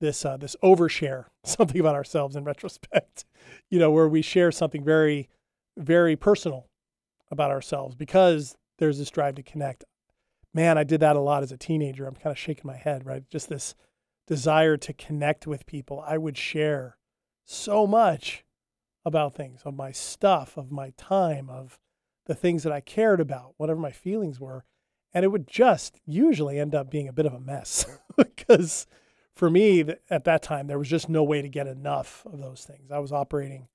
this 0.00 0.24
uh, 0.24 0.36
this 0.36 0.56
overshare 0.62 1.26
something 1.44 1.80
about 1.80 1.94
ourselves 1.94 2.36
in 2.36 2.44
retrospect, 2.44 3.24
you 3.70 3.78
know, 3.78 3.90
where 3.90 4.08
we 4.08 4.22
share 4.22 4.52
something 4.52 4.84
very 4.84 5.28
very 5.76 6.16
personal 6.16 6.68
about 7.30 7.50
ourselves 7.50 7.94
because 7.94 8.56
there's 8.78 8.98
this 8.98 9.10
drive 9.10 9.34
to 9.36 9.42
connect. 9.42 9.84
Man, 10.54 10.76
I 10.76 10.84
did 10.84 11.00
that 11.00 11.16
a 11.16 11.20
lot 11.20 11.42
as 11.42 11.50
a 11.50 11.56
teenager. 11.56 12.06
I'm 12.06 12.14
kind 12.14 12.32
of 12.32 12.38
shaking 12.38 12.66
my 12.66 12.76
head, 12.76 13.06
right? 13.06 13.22
Just 13.30 13.48
this 13.48 13.74
desire 14.26 14.76
to 14.76 14.92
connect 14.92 15.46
with 15.46 15.64
people. 15.64 16.04
I 16.06 16.18
would 16.18 16.36
share 16.36 16.98
so 17.46 17.86
much 17.86 18.44
about 19.04 19.34
things, 19.34 19.62
of 19.64 19.74
my 19.74 19.92
stuff, 19.92 20.56
of 20.56 20.70
my 20.70 20.92
time, 20.96 21.48
of 21.48 21.78
the 22.26 22.34
things 22.34 22.62
that 22.62 22.72
I 22.72 22.80
cared 22.80 23.20
about, 23.20 23.54
whatever 23.56 23.80
my 23.80 23.90
feelings 23.90 24.40
were. 24.40 24.64
And 25.14 25.24
it 25.24 25.28
would 25.28 25.46
just 25.46 26.00
usually 26.06 26.58
end 26.58 26.74
up 26.74 26.90
being 26.90 27.08
a 27.08 27.12
bit 27.12 27.26
of 27.26 27.34
a 27.34 27.40
mess 27.40 27.84
because 28.16 28.86
for 29.34 29.50
me 29.50 29.84
at 30.08 30.24
that 30.24 30.42
time, 30.42 30.66
there 30.66 30.78
was 30.78 30.88
just 30.88 31.08
no 31.08 31.22
way 31.22 31.42
to 31.42 31.48
get 31.48 31.66
enough 31.66 32.26
of 32.26 32.38
those 32.38 32.64
things. 32.64 32.90
I 32.90 32.98
was 32.98 33.12
operating 33.12 33.68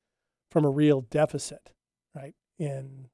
from 0.49 0.65
a 0.65 0.69
real 0.69 1.01
deficit, 1.01 1.71
right? 2.15 2.33
In, 2.57 3.09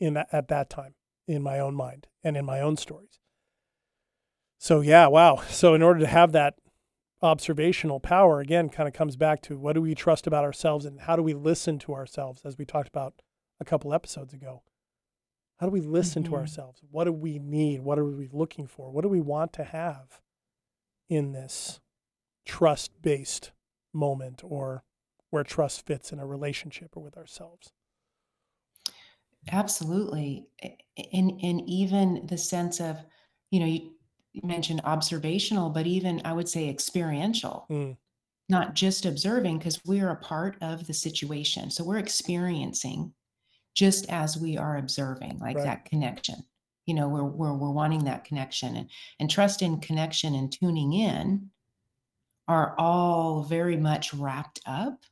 in 0.00 0.14
that, 0.14 0.28
at 0.32 0.48
that 0.48 0.70
time 0.70 0.94
in 1.28 1.42
my 1.42 1.60
own 1.60 1.74
mind 1.74 2.06
and 2.24 2.36
in 2.36 2.44
my 2.44 2.60
own 2.60 2.76
stories. 2.76 3.20
So 4.58 4.80
yeah, 4.80 5.06
wow. 5.06 5.42
So 5.48 5.74
in 5.74 5.82
order 5.82 6.00
to 6.00 6.06
have 6.06 6.32
that 6.32 6.54
observational 7.22 7.98
power 8.00 8.40
again 8.40 8.68
kind 8.68 8.86
of 8.86 8.94
comes 8.94 9.16
back 9.16 9.42
to 9.42 9.58
what 9.58 9.72
do 9.72 9.82
we 9.82 9.94
trust 9.94 10.26
about 10.26 10.44
ourselves 10.44 10.84
and 10.84 11.00
how 11.00 11.16
do 11.16 11.22
we 11.22 11.34
listen 11.34 11.78
to 11.80 11.94
ourselves 11.94 12.42
as 12.44 12.56
we 12.56 12.64
talked 12.64 12.88
about 12.88 13.14
a 13.60 13.64
couple 13.64 13.92
episodes 13.92 14.32
ago. 14.32 14.62
How 15.58 15.66
do 15.66 15.72
we 15.72 15.80
listen 15.80 16.22
mm-hmm. 16.22 16.32
to 16.32 16.38
ourselves? 16.38 16.80
What 16.90 17.04
do 17.04 17.12
we 17.12 17.38
need? 17.38 17.80
What 17.80 17.98
are 17.98 18.04
we 18.04 18.28
looking 18.32 18.68
for? 18.68 18.90
What 18.90 19.02
do 19.02 19.08
we 19.08 19.20
want 19.20 19.52
to 19.54 19.64
have 19.64 20.20
in 21.08 21.32
this 21.32 21.80
trust 22.46 23.02
based 23.02 23.50
moment 23.92 24.42
or 24.44 24.84
where 25.30 25.44
trust 25.44 25.84
fits 25.84 26.12
in 26.12 26.20
a 26.20 26.26
relationship 26.26 26.96
or 26.96 27.02
with 27.02 27.16
ourselves? 27.16 27.72
Absolutely. 29.50 30.46
And 31.12 31.32
and 31.42 31.62
even 31.66 32.26
the 32.26 32.38
sense 32.38 32.80
of 32.80 32.98
you 33.50 33.60
know 33.60 33.66
you 33.66 33.92
mentioned 34.42 34.80
observational, 34.84 35.70
but 35.70 35.86
even 35.86 36.20
I 36.24 36.32
would 36.32 36.48
say 36.48 36.68
experiential, 36.68 37.66
Mm. 37.70 37.96
not 38.48 38.74
just 38.74 39.04
observing, 39.06 39.58
because 39.58 39.80
we 39.84 40.00
are 40.00 40.10
a 40.10 40.16
part 40.16 40.56
of 40.62 40.86
the 40.86 40.94
situation. 40.94 41.70
So 41.70 41.84
we're 41.84 41.98
experiencing 41.98 43.14
just 43.74 44.08
as 44.10 44.36
we 44.36 44.56
are 44.56 44.76
observing, 44.76 45.38
like 45.38 45.56
Right. 45.56 45.64
that 45.64 45.84
connection. 45.84 46.44
You 46.86 46.94
know, 46.94 47.08
we're 47.08 47.24
we're 47.24 47.54
we're 47.56 47.70
wanting 47.70 48.04
that 48.04 48.24
connection 48.24 48.76
and 48.76 48.90
and 49.20 49.30
trust 49.30 49.62
in 49.62 49.80
connection 49.80 50.34
and 50.34 50.50
tuning 50.50 50.92
in 50.94 51.50
are 52.48 52.74
all 52.78 53.42
very 53.42 53.76
much 53.76 54.14
wrapped 54.14 54.60
up 54.66 55.04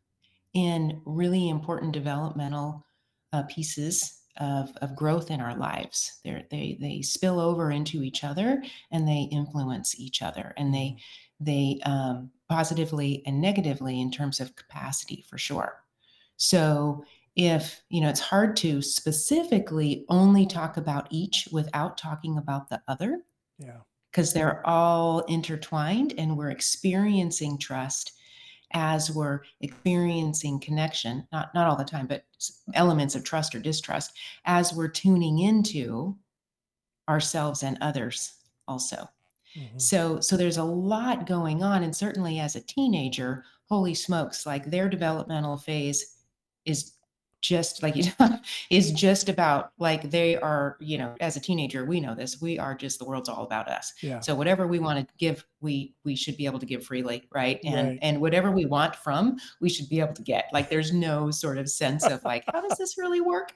in 0.54 1.02
really 1.04 1.48
important 1.50 1.92
developmental 1.92 2.84
uh, 3.32 3.42
pieces 3.44 4.22
of, 4.38 4.70
of 4.82 4.96
growth 4.96 5.30
in 5.30 5.40
our 5.40 5.56
lives. 5.56 6.20
They're, 6.24 6.44
they 6.50 6.76
they 6.80 7.02
spill 7.02 7.40
over 7.40 7.70
into 7.70 8.02
each 8.02 8.24
other 8.24 8.62
and 8.90 9.06
they 9.06 9.28
influence 9.32 9.98
each 9.98 10.22
other 10.22 10.52
and 10.56 10.74
they 10.74 10.96
they 11.40 11.80
um, 11.84 12.30
positively 12.48 13.22
and 13.26 13.40
negatively 13.40 14.00
in 14.00 14.10
terms 14.10 14.40
of 14.40 14.56
capacity 14.56 15.24
for 15.28 15.38
sure. 15.38 15.82
So 16.36 17.04
if 17.34 17.82
you 17.90 18.00
know 18.00 18.08
it's 18.08 18.20
hard 18.20 18.56
to 18.58 18.82
specifically 18.82 20.04
only 20.08 20.46
talk 20.46 20.76
about 20.76 21.08
each 21.10 21.48
without 21.52 21.98
talking 21.98 22.38
about 22.38 22.68
the 22.68 22.80
other. 22.88 23.20
Yeah. 23.58 23.78
Because 24.10 24.32
they're 24.32 24.66
all 24.66 25.20
intertwined 25.26 26.14
and 26.16 26.38
we're 26.38 26.50
experiencing 26.50 27.58
trust 27.58 28.12
as 28.76 29.10
we're 29.10 29.40
experiencing 29.62 30.60
connection, 30.60 31.26
not 31.32 31.52
not 31.54 31.66
all 31.66 31.76
the 31.76 31.84
time, 31.84 32.06
but 32.06 32.24
elements 32.74 33.14
of 33.14 33.24
trust 33.24 33.54
or 33.54 33.58
distrust, 33.58 34.12
as 34.44 34.74
we're 34.74 34.86
tuning 34.86 35.38
into 35.38 36.14
ourselves 37.08 37.62
and 37.62 37.78
others 37.80 38.34
also. 38.68 39.08
Mm-hmm. 39.56 39.78
So 39.78 40.20
so 40.20 40.36
there's 40.36 40.58
a 40.58 40.64
lot 40.64 41.26
going 41.26 41.62
on 41.62 41.82
and 41.82 41.96
certainly 41.96 42.38
as 42.38 42.54
a 42.54 42.60
teenager, 42.60 43.44
holy 43.70 43.94
smokes, 43.94 44.44
like 44.44 44.70
their 44.70 44.90
developmental 44.90 45.56
phase 45.56 46.18
is 46.66 46.92
just 47.40 47.82
like 47.82 47.96
you 47.96 48.04
know, 48.18 48.38
is 48.70 48.92
just 48.92 49.28
about 49.28 49.72
like 49.78 50.10
they 50.10 50.36
are 50.36 50.76
you 50.80 50.98
know 50.98 51.14
as 51.20 51.36
a 51.36 51.40
teenager 51.40 51.84
we 51.84 52.00
know 52.00 52.14
this 52.14 52.40
we 52.40 52.58
are 52.58 52.74
just 52.74 52.98
the 52.98 53.04
world's 53.04 53.28
all 53.28 53.44
about 53.44 53.68
us 53.68 53.92
yeah. 54.02 54.20
so 54.20 54.34
whatever 54.34 54.66
we 54.66 54.78
want 54.78 54.98
to 54.98 55.14
give 55.18 55.44
we 55.60 55.94
we 56.04 56.14
should 56.14 56.36
be 56.36 56.46
able 56.46 56.58
to 56.58 56.66
give 56.66 56.84
freely 56.84 57.26
right 57.32 57.60
and 57.64 57.88
right. 57.88 57.98
and 58.02 58.20
whatever 58.20 58.50
we 58.50 58.66
want 58.66 58.94
from 58.96 59.36
we 59.60 59.68
should 59.68 59.88
be 59.88 60.00
able 60.00 60.12
to 60.12 60.22
get 60.22 60.46
like 60.52 60.68
there's 60.68 60.92
no 60.92 61.30
sort 61.30 61.58
of 61.58 61.68
sense 61.68 62.04
of 62.04 62.22
like 62.24 62.44
how 62.52 62.60
does 62.60 62.78
this 62.78 62.98
really 62.98 63.20
work 63.20 63.52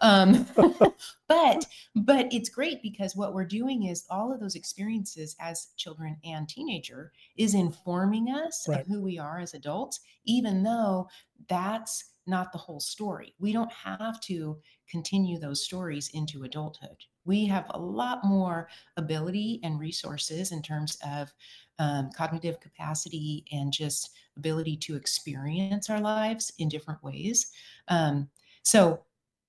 um 0.00 0.46
but 1.28 1.66
but 1.94 2.32
it's 2.32 2.48
great 2.48 2.82
because 2.82 3.16
what 3.16 3.34
we're 3.34 3.44
doing 3.44 3.84
is 3.84 4.04
all 4.10 4.32
of 4.32 4.40
those 4.40 4.54
experiences 4.54 5.36
as 5.40 5.68
children 5.76 6.16
and 6.24 6.48
teenager 6.48 7.12
is 7.36 7.54
informing 7.54 8.28
us 8.28 8.66
right. 8.68 8.80
of 8.80 8.86
who 8.86 9.00
we 9.00 9.18
are 9.18 9.38
as 9.38 9.54
adults 9.54 10.00
even 10.24 10.62
though 10.62 11.08
that's 11.48 12.04
not 12.26 12.52
the 12.52 12.58
whole 12.58 12.80
story. 12.80 13.34
We 13.38 13.52
don't 13.52 13.72
have 13.72 14.20
to 14.22 14.58
continue 14.88 15.38
those 15.38 15.64
stories 15.64 16.10
into 16.14 16.44
adulthood. 16.44 16.96
We 17.24 17.46
have 17.46 17.66
a 17.70 17.78
lot 17.78 18.24
more 18.24 18.68
ability 18.96 19.60
and 19.62 19.80
resources 19.80 20.52
in 20.52 20.62
terms 20.62 20.98
of 21.06 21.32
um, 21.78 22.10
cognitive 22.16 22.60
capacity 22.60 23.44
and 23.52 23.72
just 23.72 24.10
ability 24.36 24.76
to 24.78 24.96
experience 24.96 25.90
our 25.90 26.00
lives 26.00 26.52
in 26.58 26.68
different 26.68 27.02
ways. 27.02 27.50
Um, 27.88 28.28
so 28.62 29.02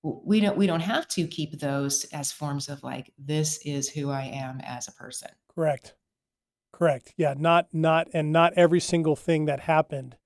we 0.04 0.40
don't 0.40 0.58
we 0.58 0.68
don't 0.68 0.80
have 0.80 1.08
to 1.10 1.28
keep 1.28 1.60
those 1.60 2.06
as 2.06 2.32
forms 2.32 2.70
of 2.70 2.84
like 2.84 3.12
this 3.18 3.60
is 3.66 3.90
who 3.90 4.10
I 4.10 4.24
am 4.24 4.62
as 4.64 4.88
a 4.88 4.92
person. 4.92 5.30
Correct. 5.54 5.96
Correct. 6.72 7.14
Yeah, 7.18 7.34
not 7.38 7.68
not 7.74 8.08
and 8.14 8.32
not 8.32 8.54
every 8.56 8.80
single 8.80 9.16
thing 9.16 9.46
that 9.46 9.62
happened 9.62 10.18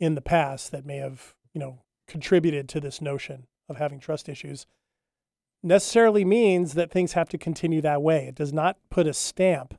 in 0.00 0.14
the 0.14 0.20
past 0.20 0.72
that 0.72 0.84
may 0.84 0.96
have, 0.96 1.34
you 1.54 1.60
know, 1.60 1.78
contributed 2.06 2.68
to 2.70 2.80
this 2.80 3.00
notion 3.00 3.46
of 3.68 3.76
having 3.76 4.00
trust 4.00 4.28
issues 4.28 4.66
necessarily 5.62 6.24
means 6.24 6.74
that 6.74 6.90
things 6.90 7.12
have 7.12 7.28
to 7.28 7.38
continue 7.38 7.80
that 7.80 8.02
way. 8.02 8.26
It 8.26 8.34
does 8.34 8.52
not 8.52 8.76
put 8.90 9.06
a 9.06 9.14
stamp 9.14 9.74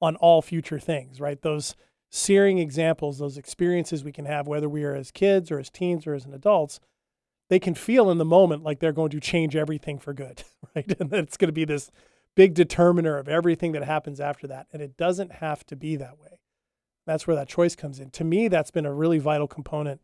on 0.00 0.16
all 0.16 0.42
future 0.42 0.78
things, 0.78 1.20
right? 1.20 1.40
Those 1.40 1.76
searing 2.10 2.58
examples, 2.58 3.18
those 3.18 3.36
experiences 3.36 4.02
we 4.02 4.12
can 4.12 4.24
have, 4.24 4.46
whether 4.46 4.68
we 4.68 4.84
are 4.84 4.94
as 4.94 5.10
kids 5.10 5.50
or 5.50 5.58
as 5.58 5.70
teens 5.70 6.06
or 6.06 6.14
as 6.14 6.24
an 6.24 6.32
adults, 6.32 6.80
they 7.50 7.58
can 7.58 7.74
feel 7.74 8.10
in 8.10 8.18
the 8.18 8.24
moment 8.24 8.62
like 8.62 8.78
they're 8.78 8.92
going 8.92 9.10
to 9.10 9.20
change 9.20 9.56
everything 9.56 9.98
for 9.98 10.12
good, 10.12 10.44
right? 10.76 11.00
And 11.00 11.10
that 11.10 11.20
it's 11.20 11.36
going 11.36 11.48
to 11.48 11.52
be 11.52 11.64
this 11.64 11.90
big 12.34 12.54
determiner 12.54 13.18
of 13.18 13.28
everything 13.28 13.72
that 13.72 13.84
happens 13.84 14.20
after 14.20 14.46
that. 14.46 14.66
And 14.72 14.80
it 14.80 14.96
doesn't 14.96 15.32
have 15.32 15.66
to 15.66 15.76
be 15.76 15.96
that 15.96 16.18
way. 16.18 16.38
That's 17.06 17.26
where 17.26 17.36
that 17.36 17.48
choice 17.48 17.74
comes 17.74 18.00
in. 18.00 18.10
To 18.10 18.24
me, 18.24 18.48
that's 18.48 18.70
been 18.70 18.86
a 18.86 18.92
really 18.92 19.18
vital 19.18 19.48
component 19.48 20.02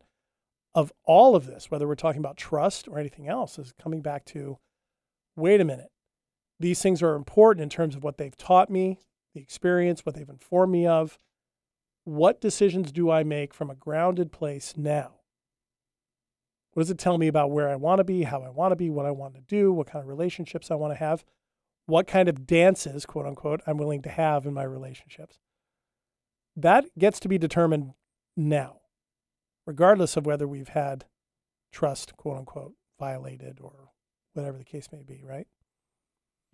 of 0.75 0.91
all 1.05 1.37
of 1.37 1.47
this, 1.47 1.71
whether 1.71 1.87
we're 1.87 1.95
talking 1.95 2.19
about 2.19 2.35
trust 2.35 2.87
or 2.89 2.99
anything 2.99 3.29
else, 3.29 3.57
is 3.57 3.73
coming 3.81 4.01
back 4.01 4.25
to 4.25 4.59
wait 5.37 5.61
a 5.61 5.65
minute. 5.65 5.89
These 6.59 6.81
things 6.81 7.01
are 7.01 7.15
important 7.15 7.63
in 7.63 7.69
terms 7.69 7.95
of 7.95 8.03
what 8.03 8.17
they've 8.17 8.35
taught 8.35 8.69
me, 8.69 8.99
the 9.33 9.41
experience, 9.41 10.05
what 10.05 10.15
they've 10.15 10.29
informed 10.29 10.73
me 10.73 10.85
of. 10.85 11.17
What 12.03 12.41
decisions 12.41 12.91
do 12.91 13.09
I 13.09 13.23
make 13.23 13.53
from 13.53 13.69
a 13.69 13.75
grounded 13.75 14.31
place 14.31 14.73
now? 14.75 15.13
What 16.73 16.83
does 16.83 16.91
it 16.91 16.99
tell 16.99 17.17
me 17.17 17.27
about 17.27 17.51
where 17.51 17.69
I 17.69 17.77
want 17.77 17.99
to 17.99 18.03
be, 18.03 18.23
how 18.23 18.43
I 18.43 18.49
want 18.49 18.73
to 18.73 18.75
be, 18.75 18.89
what 18.89 19.05
I 19.05 19.11
want 19.11 19.35
to 19.35 19.41
do, 19.41 19.71
what 19.71 19.87
kind 19.87 20.03
of 20.03 20.09
relationships 20.09 20.69
I 20.69 20.75
want 20.75 20.91
to 20.91 20.99
have, 20.99 21.23
what 21.85 22.05
kind 22.05 22.27
of 22.27 22.45
dances, 22.45 23.05
quote 23.05 23.25
unquote, 23.25 23.61
I'm 23.65 23.77
willing 23.77 24.01
to 24.01 24.09
have 24.09 24.45
in 24.45 24.53
my 24.53 24.63
relationships? 24.63 25.39
That 26.55 26.85
gets 26.97 27.19
to 27.21 27.29
be 27.29 27.37
determined 27.37 27.93
now 28.35 28.81
regardless 29.65 30.17
of 30.17 30.25
whether 30.25 30.47
we've 30.47 30.69
had 30.69 31.05
trust, 31.71 32.15
quote 32.17 32.37
unquote, 32.39 32.73
violated 32.99 33.59
or 33.61 33.91
whatever 34.33 34.57
the 34.57 34.63
case 34.65 34.89
may 34.91 35.03
be, 35.03 35.23
right? 35.23 35.47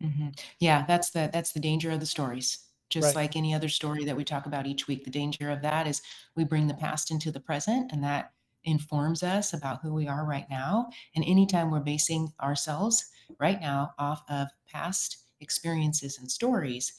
Mm-hmm. 0.01 0.29
Yeah, 0.59 0.85
that's 0.87 1.11
the 1.11 1.29
that's 1.31 1.51
the 1.51 1.59
danger 1.59 1.91
of 1.91 1.99
the 1.99 2.05
stories. 2.05 2.67
just 2.89 3.15
Right. 3.15 3.21
like 3.23 3.35
any 3.37 3.53
other 3.53 3.69
story 3.69 4.03
that 4.03 4.17
we 4.17 4.25
talk 4.25 4.45
about 4.47 4.67
each 4.67 4.85
week. 4.87 5.05
The 5.05 5.11
danger 5.11 5.49
of 5.49 5.61
that 5.61 5.87
is 5.87 6.01
we 6.35 6.43
bring 6.43 6.67
the 6.67 6.73
past 6.73 7.09
into 7.09 7.31
the 7.31 7.39
present, 7.39 7.89
and 7.93 8.03
that 8.03 8.33
informs 8.65 9.23
us 9.23 9.53
about 9.53 9.81
who 9.81 9.93
we 9.93 10.07
are 10.09 10.25
right 10.25 10.45
now. 10.49 10.89
And 11.15 11.23
anytime 11.25 11.71
we're 11.71 11.79
basing 11.79 12.33
ourselves 12.41 13.09
right 13.39 13.61
now 13.61 13.93
off 13.97 14.23
of 14.29 14.49
past 14.67 15.19
experiences 15.39 16.17
and 16.19 16.29
stories, 16.29 16.93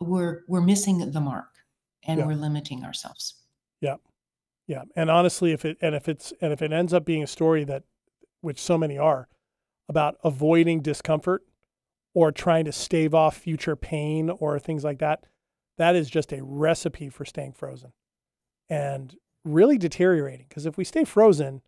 we're 0.00 0.42
we're 0.48 0.60
missing 0.62 0.98
the 1.10 1.20
mark 1.20 1.54
and 2.04 2.18
Yeah. 2.18 2.26
we're 2.26 2.34
limiting 2.34 2.84
ourselves. 2.84 3.34
Yeah, 3.80 3.96
and 4.94 5.10
honestly, 5.10 5.50
if 5.50 5.64
it 5.64 5.78
and 5.80 5.96
if 5.96 6.08
it's 6.08 6.32
and 6.40 6.52
if 6.52 6.62
it 6.62 6.72
ends 6.72 6.94
up 6.94 7.04
being 7.04 7.24
a 7.24 7.26
story 7.26 7.64
that, 7.64 7.82
which 8.40 8.60
so 8.60 8.78
many 8.78 8.96
are, 8.96 9.26
about 9.88 10.16
avoiding 10.22 10.80
discomfort, 10.80 11.42
or 12.14 12.30
trying 12.30 12.64
to 12.66 12.72
stave 12.72 13.12
off 13.12 13.36
future 13.36 13.74
pain 13.74 14.30
or 14.30 14.60
things 14.60 14.84
like 14.84 14.98
that, 14.98 15.24
that 15.76 15.96
is 15.96 16.08
just 16.08 16.32
a 16.32 16.44
recipe 16.44 17.08
for 17.08 17.24
staying 17.24 17.52
frozen, 17.52 17.92
and 18.68 19.16
really 19.44 19.76
deteriorating. 19.76 20.46
Because 20.48 20.66
if 20.66 20.76
we 20.76 20.84
stay 20.84 21.02
frozen, 21.04 21.62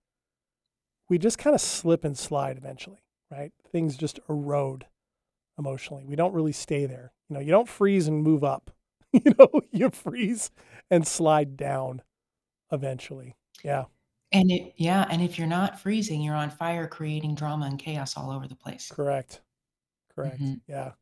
we 1.08 1.18
just 1.18 1.38
kind 1.38 1.54
of 1.54 1.60
slip 1.60 2.04
and 2.04 2.16
slide 2.16 2.56
eventually, 2.56 3.02
right? 3.32 3.52
Things 3.72 3.96
just 3.96 4.20
erode 4.28 4.86
emotionally. 5.58 6.04
We 6.06 6.14
don't 6.14 6.34
really 6.34 6.52
stay 6.52 6.86
there. 6.86 7.12
You 7.28 7.34
know, 7.34 7.40
you 7.40 7.50
don't 7.50 7.68
freeze 7.68 8.06
and 8.06 8.22
move 8.22 8.44
up. 8.44 8.70
You 9.12 9.34
know, 9.38 9.60
you 9.70 9.90
freeze 9.90 10.50
and 10.90 11.06
slide 11.06 11.54
down 11.54 12.00
eventually. 12.72 13.36
Yeah. 13.62 13.84
And 14.32 14.50
it 14.50 14.72
yeah, 14.76 15.06
and 15.10 15.20
if 15.22 15.38
you're 15.38 15.46
not 15.46 15.78
freezing, 15.78 16.22
you're 16.22 16.34
on 16.34 16.50
fire 16.50 16.86
creating 16.86 17.34
drama 17.34 17.66
and 17.66 17.78
chaos 17.78 18.16
all 18.16 18.30
over 18.30 18.48
the 18.48 18.56
place. 18.56 18.90
Correct. 18.90 19.40
Correct. 20.14 20.40
Mhm. 20.40 20.60
Yeah. 20.66 20.92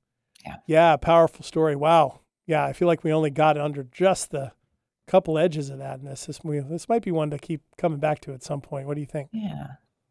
Yeah. 0.44 0.56
Yeah. 0.66 0.96
Powerful 0.96 1.44
story. 1.44 1.76
Wow. 1.76 2.20
Yeah. 2.46 2.64
I 2.64 2.72
feel 2.72 2.88
like 2.88 3.04
we 3.04 3.12
only 3.12 3.30
got 3.30 3.56
under 3.56 3.84
just 3.84 4.30
the 4.30 4.52
couple 5.06 5.38
edges 5.38 5.70
of 5.70 5.78
that 5.78 5.98
in 6.00 6.04
this. 6.04 6.26
This, 6.26 6.40
we, 6.44 6.60
this 6.60 6.88
might 6.88 7.02
be 7.02 7.10
one 7.10 7.30
to 7.30 7.38
keep 7.38 7.62
coming 7.76 7.98
back 7.98 8.20
to 8.22 8.32
at 8.32 8.42
some 8.42 8.60
point. 8.60 8.86
What 8.86 8.94
do 8.94 9.00
you 9.00 9.06
think? 9.06 9.28
Yeah. 9.32 9.66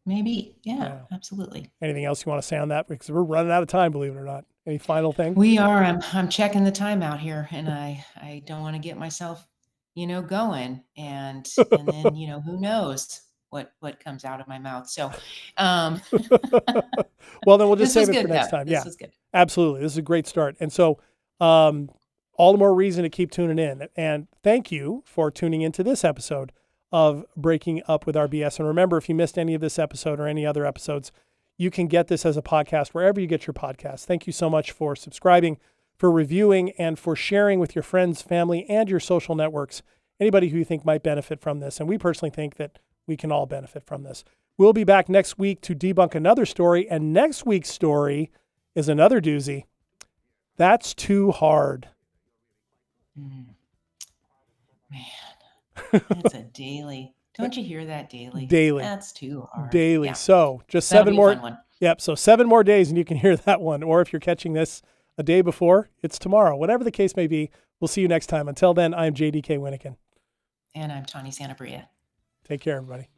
Maybe. 0.06 0.56
Yeah, 0.62 0.76
Yeah. 0.76 1.00
absolutely. 1.12 1.70
Anything 1.82 2.04
else 2.06 2.24
you 2.24 2.30
want 2.30 2.42
to 2.42 2.46
say 2.48 2.56
on 2.56 2.68
that? 2.68 2.88
Because 2.88 3.10
we're 3.10 3.22
running 3.22 3.52
out 3.52 3.62
of 3.62 3.68
time, 3.68 3.92
believe 3.92 4.14
it 4.14 4.18
or 4.18 4.24
not. 4.24 4.44
Any 4.66 4.78
final 4.78 5.12
thing? 5.12 5.34
We 5.34 5.56
are. 5.58 5.82
I'm 5.82 6.00
I'm 6.12 6.28
checking 6.28 6.64
the 6.64 6.70
time 6.72 7.02
out 7.02 7.18
here 7.20 7.48
and 7.50 7.68
I 7.68 8.04
I 8.16 8.42
don't 8.46 8.60
want 8.60 8.76
to 8.76 8.80
get 8.80 8.96
myself, 8.98 9.46
you 9.94 10.06
know, 10.06 10.22
going 10.22 10.82
and 10.96 11.48
and 11.72 11.88
then, 11.88 12.14
you 12.14 12.28
know, 12.28 12.40
who 12.40 12.60
knows 12.60 13.22
what 13.50 13.72
what 13.80 14.02
comes 14.02 14.24
out 14.24 14.40
of 14.40 14.48
my 14.48 14.58
mouth. 14.58 14.88
So, 14.88 15.12
um 15.56 16.00
well, 17.46 17.58
then 17.58 17.68
we'll 17.68 17.76
just 17.76 17.92
save 17.92 18.08
it 18.08 18.22
for 18.22 18.28
next 18.28 18.50
though. 18.50 18.58
time. 18.58 18.66
This 18.66 18.72
yeah. 18.72 18.84
was 18.84 18.96
good. 18.96 19.12
Absolutely. 19.34 19.82
This 19.82 19.92
is 19.92 19.98
a 19.98 20.02
great 20.02 20.26
start. 20.26 20.56
And 20.60 20.72
so, 20.72 20.98
um, 21.40 21.90
all 22.34 22.52
the 22.52 22.58
more 22.58 22.74
reason 22.74 23.02
to 23.02 23.10
keep 23.10 23.30
tuning 23.30 23.58
in. 23.58 23.86
And 23.96 24.26
thank 24.42 24.72
you 24.72 25.02
for 25.04 25.30
tuning 25.30 25.60
into 25.60 25.82
this 25.82 26.04
episode 26.04 26.52
of 26.92 27.24
Breaking 27.36 27.82
Up 27.86 28.06
with 28.06 28.16
Our 28.16 28.28
BS. 28.28 28.58
And 28.58 28.66
remember, 28.66 28.96
if 28.96 29.08
you 29.08 29.14
missed 29.14 29.38
any 29.38 29.54
of 29.54 29.60
this 29.60 29.78
episode 29.78 30.18
or 30.18 30.26
any 30.26 30.46
other 30.46 30.64
episodes, 30.64 31.12
you 31.58 31.70
can 31.70 31.86
get 31.86 32.08
this 32.08 32.24
as 32.24 32.38
a 32.38 32.42
podcast 32.42 32.88
wherever 32.88 33.20
you 33.20 33.26
get 33.26 33.46
your 33.46 33.52
podcasts. 33.52 34.04
Thank 34.04 34.26
you 34.26 34.32
so 34.32 34.48
much 34.48 34.72
for 34.72 34.96
subscribing, 34.96 35.58
for 36.00 36.10
reviewing, 36.10 36.70
and 36.78 36.98
for 36.98 37.14
sharing 37.14 37.60
with 37.60 37.76
your 37.76 37.82
friends, 37.82 38.22
family, 38.22 38.64
and 38.70 38.88
your 38.88 38.98
social 38.98 39.34
networks. 39.34 39.82
Anybody 40.18 40.48
who 40.48 40.56
you 40.56 40.64
think 40.64 40.82
might 40.82 41.02
benefit 41.02 41.42
from 41.42 41.60
this. 41.60 41.78
And 41.78 41.86
we 41.86 41.98
personally 41.98 42.30
think 42.30 42.56
that 42.56 42.78
we 43.06 43.18
can 43.18 43.30
all 43.30 43.44
benefit 43.44 43.84
from 43.84 44.02
this. 44.02 44.24
We'll 44.56 44.72
be 44.72 44.82
back 44.82 45.10
next 45.10 45.38
week 45.38 45.60
to 45.60 45.74
debunk 45.74 46.14
another 46.14 46.46
story. 46.46 46.88
And 46.88 47.12
next 47.12 47.44
week's 47.44 47.68
story 47.68 48.30
is 48.74 48.88
another 48.88 49.20
doozy. 49.20 49.64
That's 50.56 50.94
too 50.94 51.32
hard. 51.32 51.88
Mm. 53.18 53.48
Man, 54.90 56.02
it's 56.16 56.34
a 56.34 56.44
daily. 56.44 57.12
Don't 57.36 57.54
you 57.54 57.62
hear 57.62 57.84
that 57.84 58.08
daily? 58.08 58.46
Daily. 58.46 58.82
That's 58.82 59.12
too 59.12 59.46
hard. 59.52 59.68
Daily. 59.68 60.08
Yeah, 60.08 60.14
So 60.14 60.62
just 60.66 60.88
that'll 60.88 61.04
seven 61.04 61.14
more. 61.14 61.58
Yep. 61.80 62.00
So 62.00 62.14
seven 62.14 62.46
more 62.46 62.64
days 62.64 62.88
and 62.88 62.96
you 62.96 63.04
can 63.04 63.18
hear 63.18 63.36
that 63.44 63.60
one. 63.60 63.82
Or 63.82 64.00
if 64.00 64.14
you're 64.14 64.20
catching 64.20 64.54
this 64.54 64.80
a 65.20 65.22
day 65.22 65.42
before, 65.42 65.90
it's 66.02 66.18
tomorrow. 66.18 66.56
Whatever 66.56 66.82
the 66.82 66.90
case 66.90 67.14
may 67.14 67.28
be, 67.28 67.50
we'll 67.78 67.88
see 67.88 68.00
you 68.00 68.08
next 68.08 68.26
time. 68.26 68.48
Until 68.48 68.74
then, 68.74 68.92
I'm 68.92 69.14
JDK 69.14 69.58
Winnikin. 69.58 69.96
And 70.74 70.90
I'm 70.90 71.04
Tawny 71.04 71.30
Santabria. 71.30 71.86
Take 72.44 72.60
care, 72.62 72.78
everybody. 72.78 73.08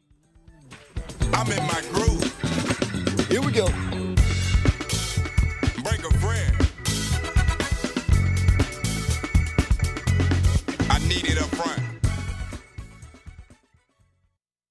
I'm 1.33 1.51
in 1.51 1.63
my 1.65 1.81
groove. 1.91 3.27
Here 3.29 3.41
we 3.41 3.51
go. 3.51 4.02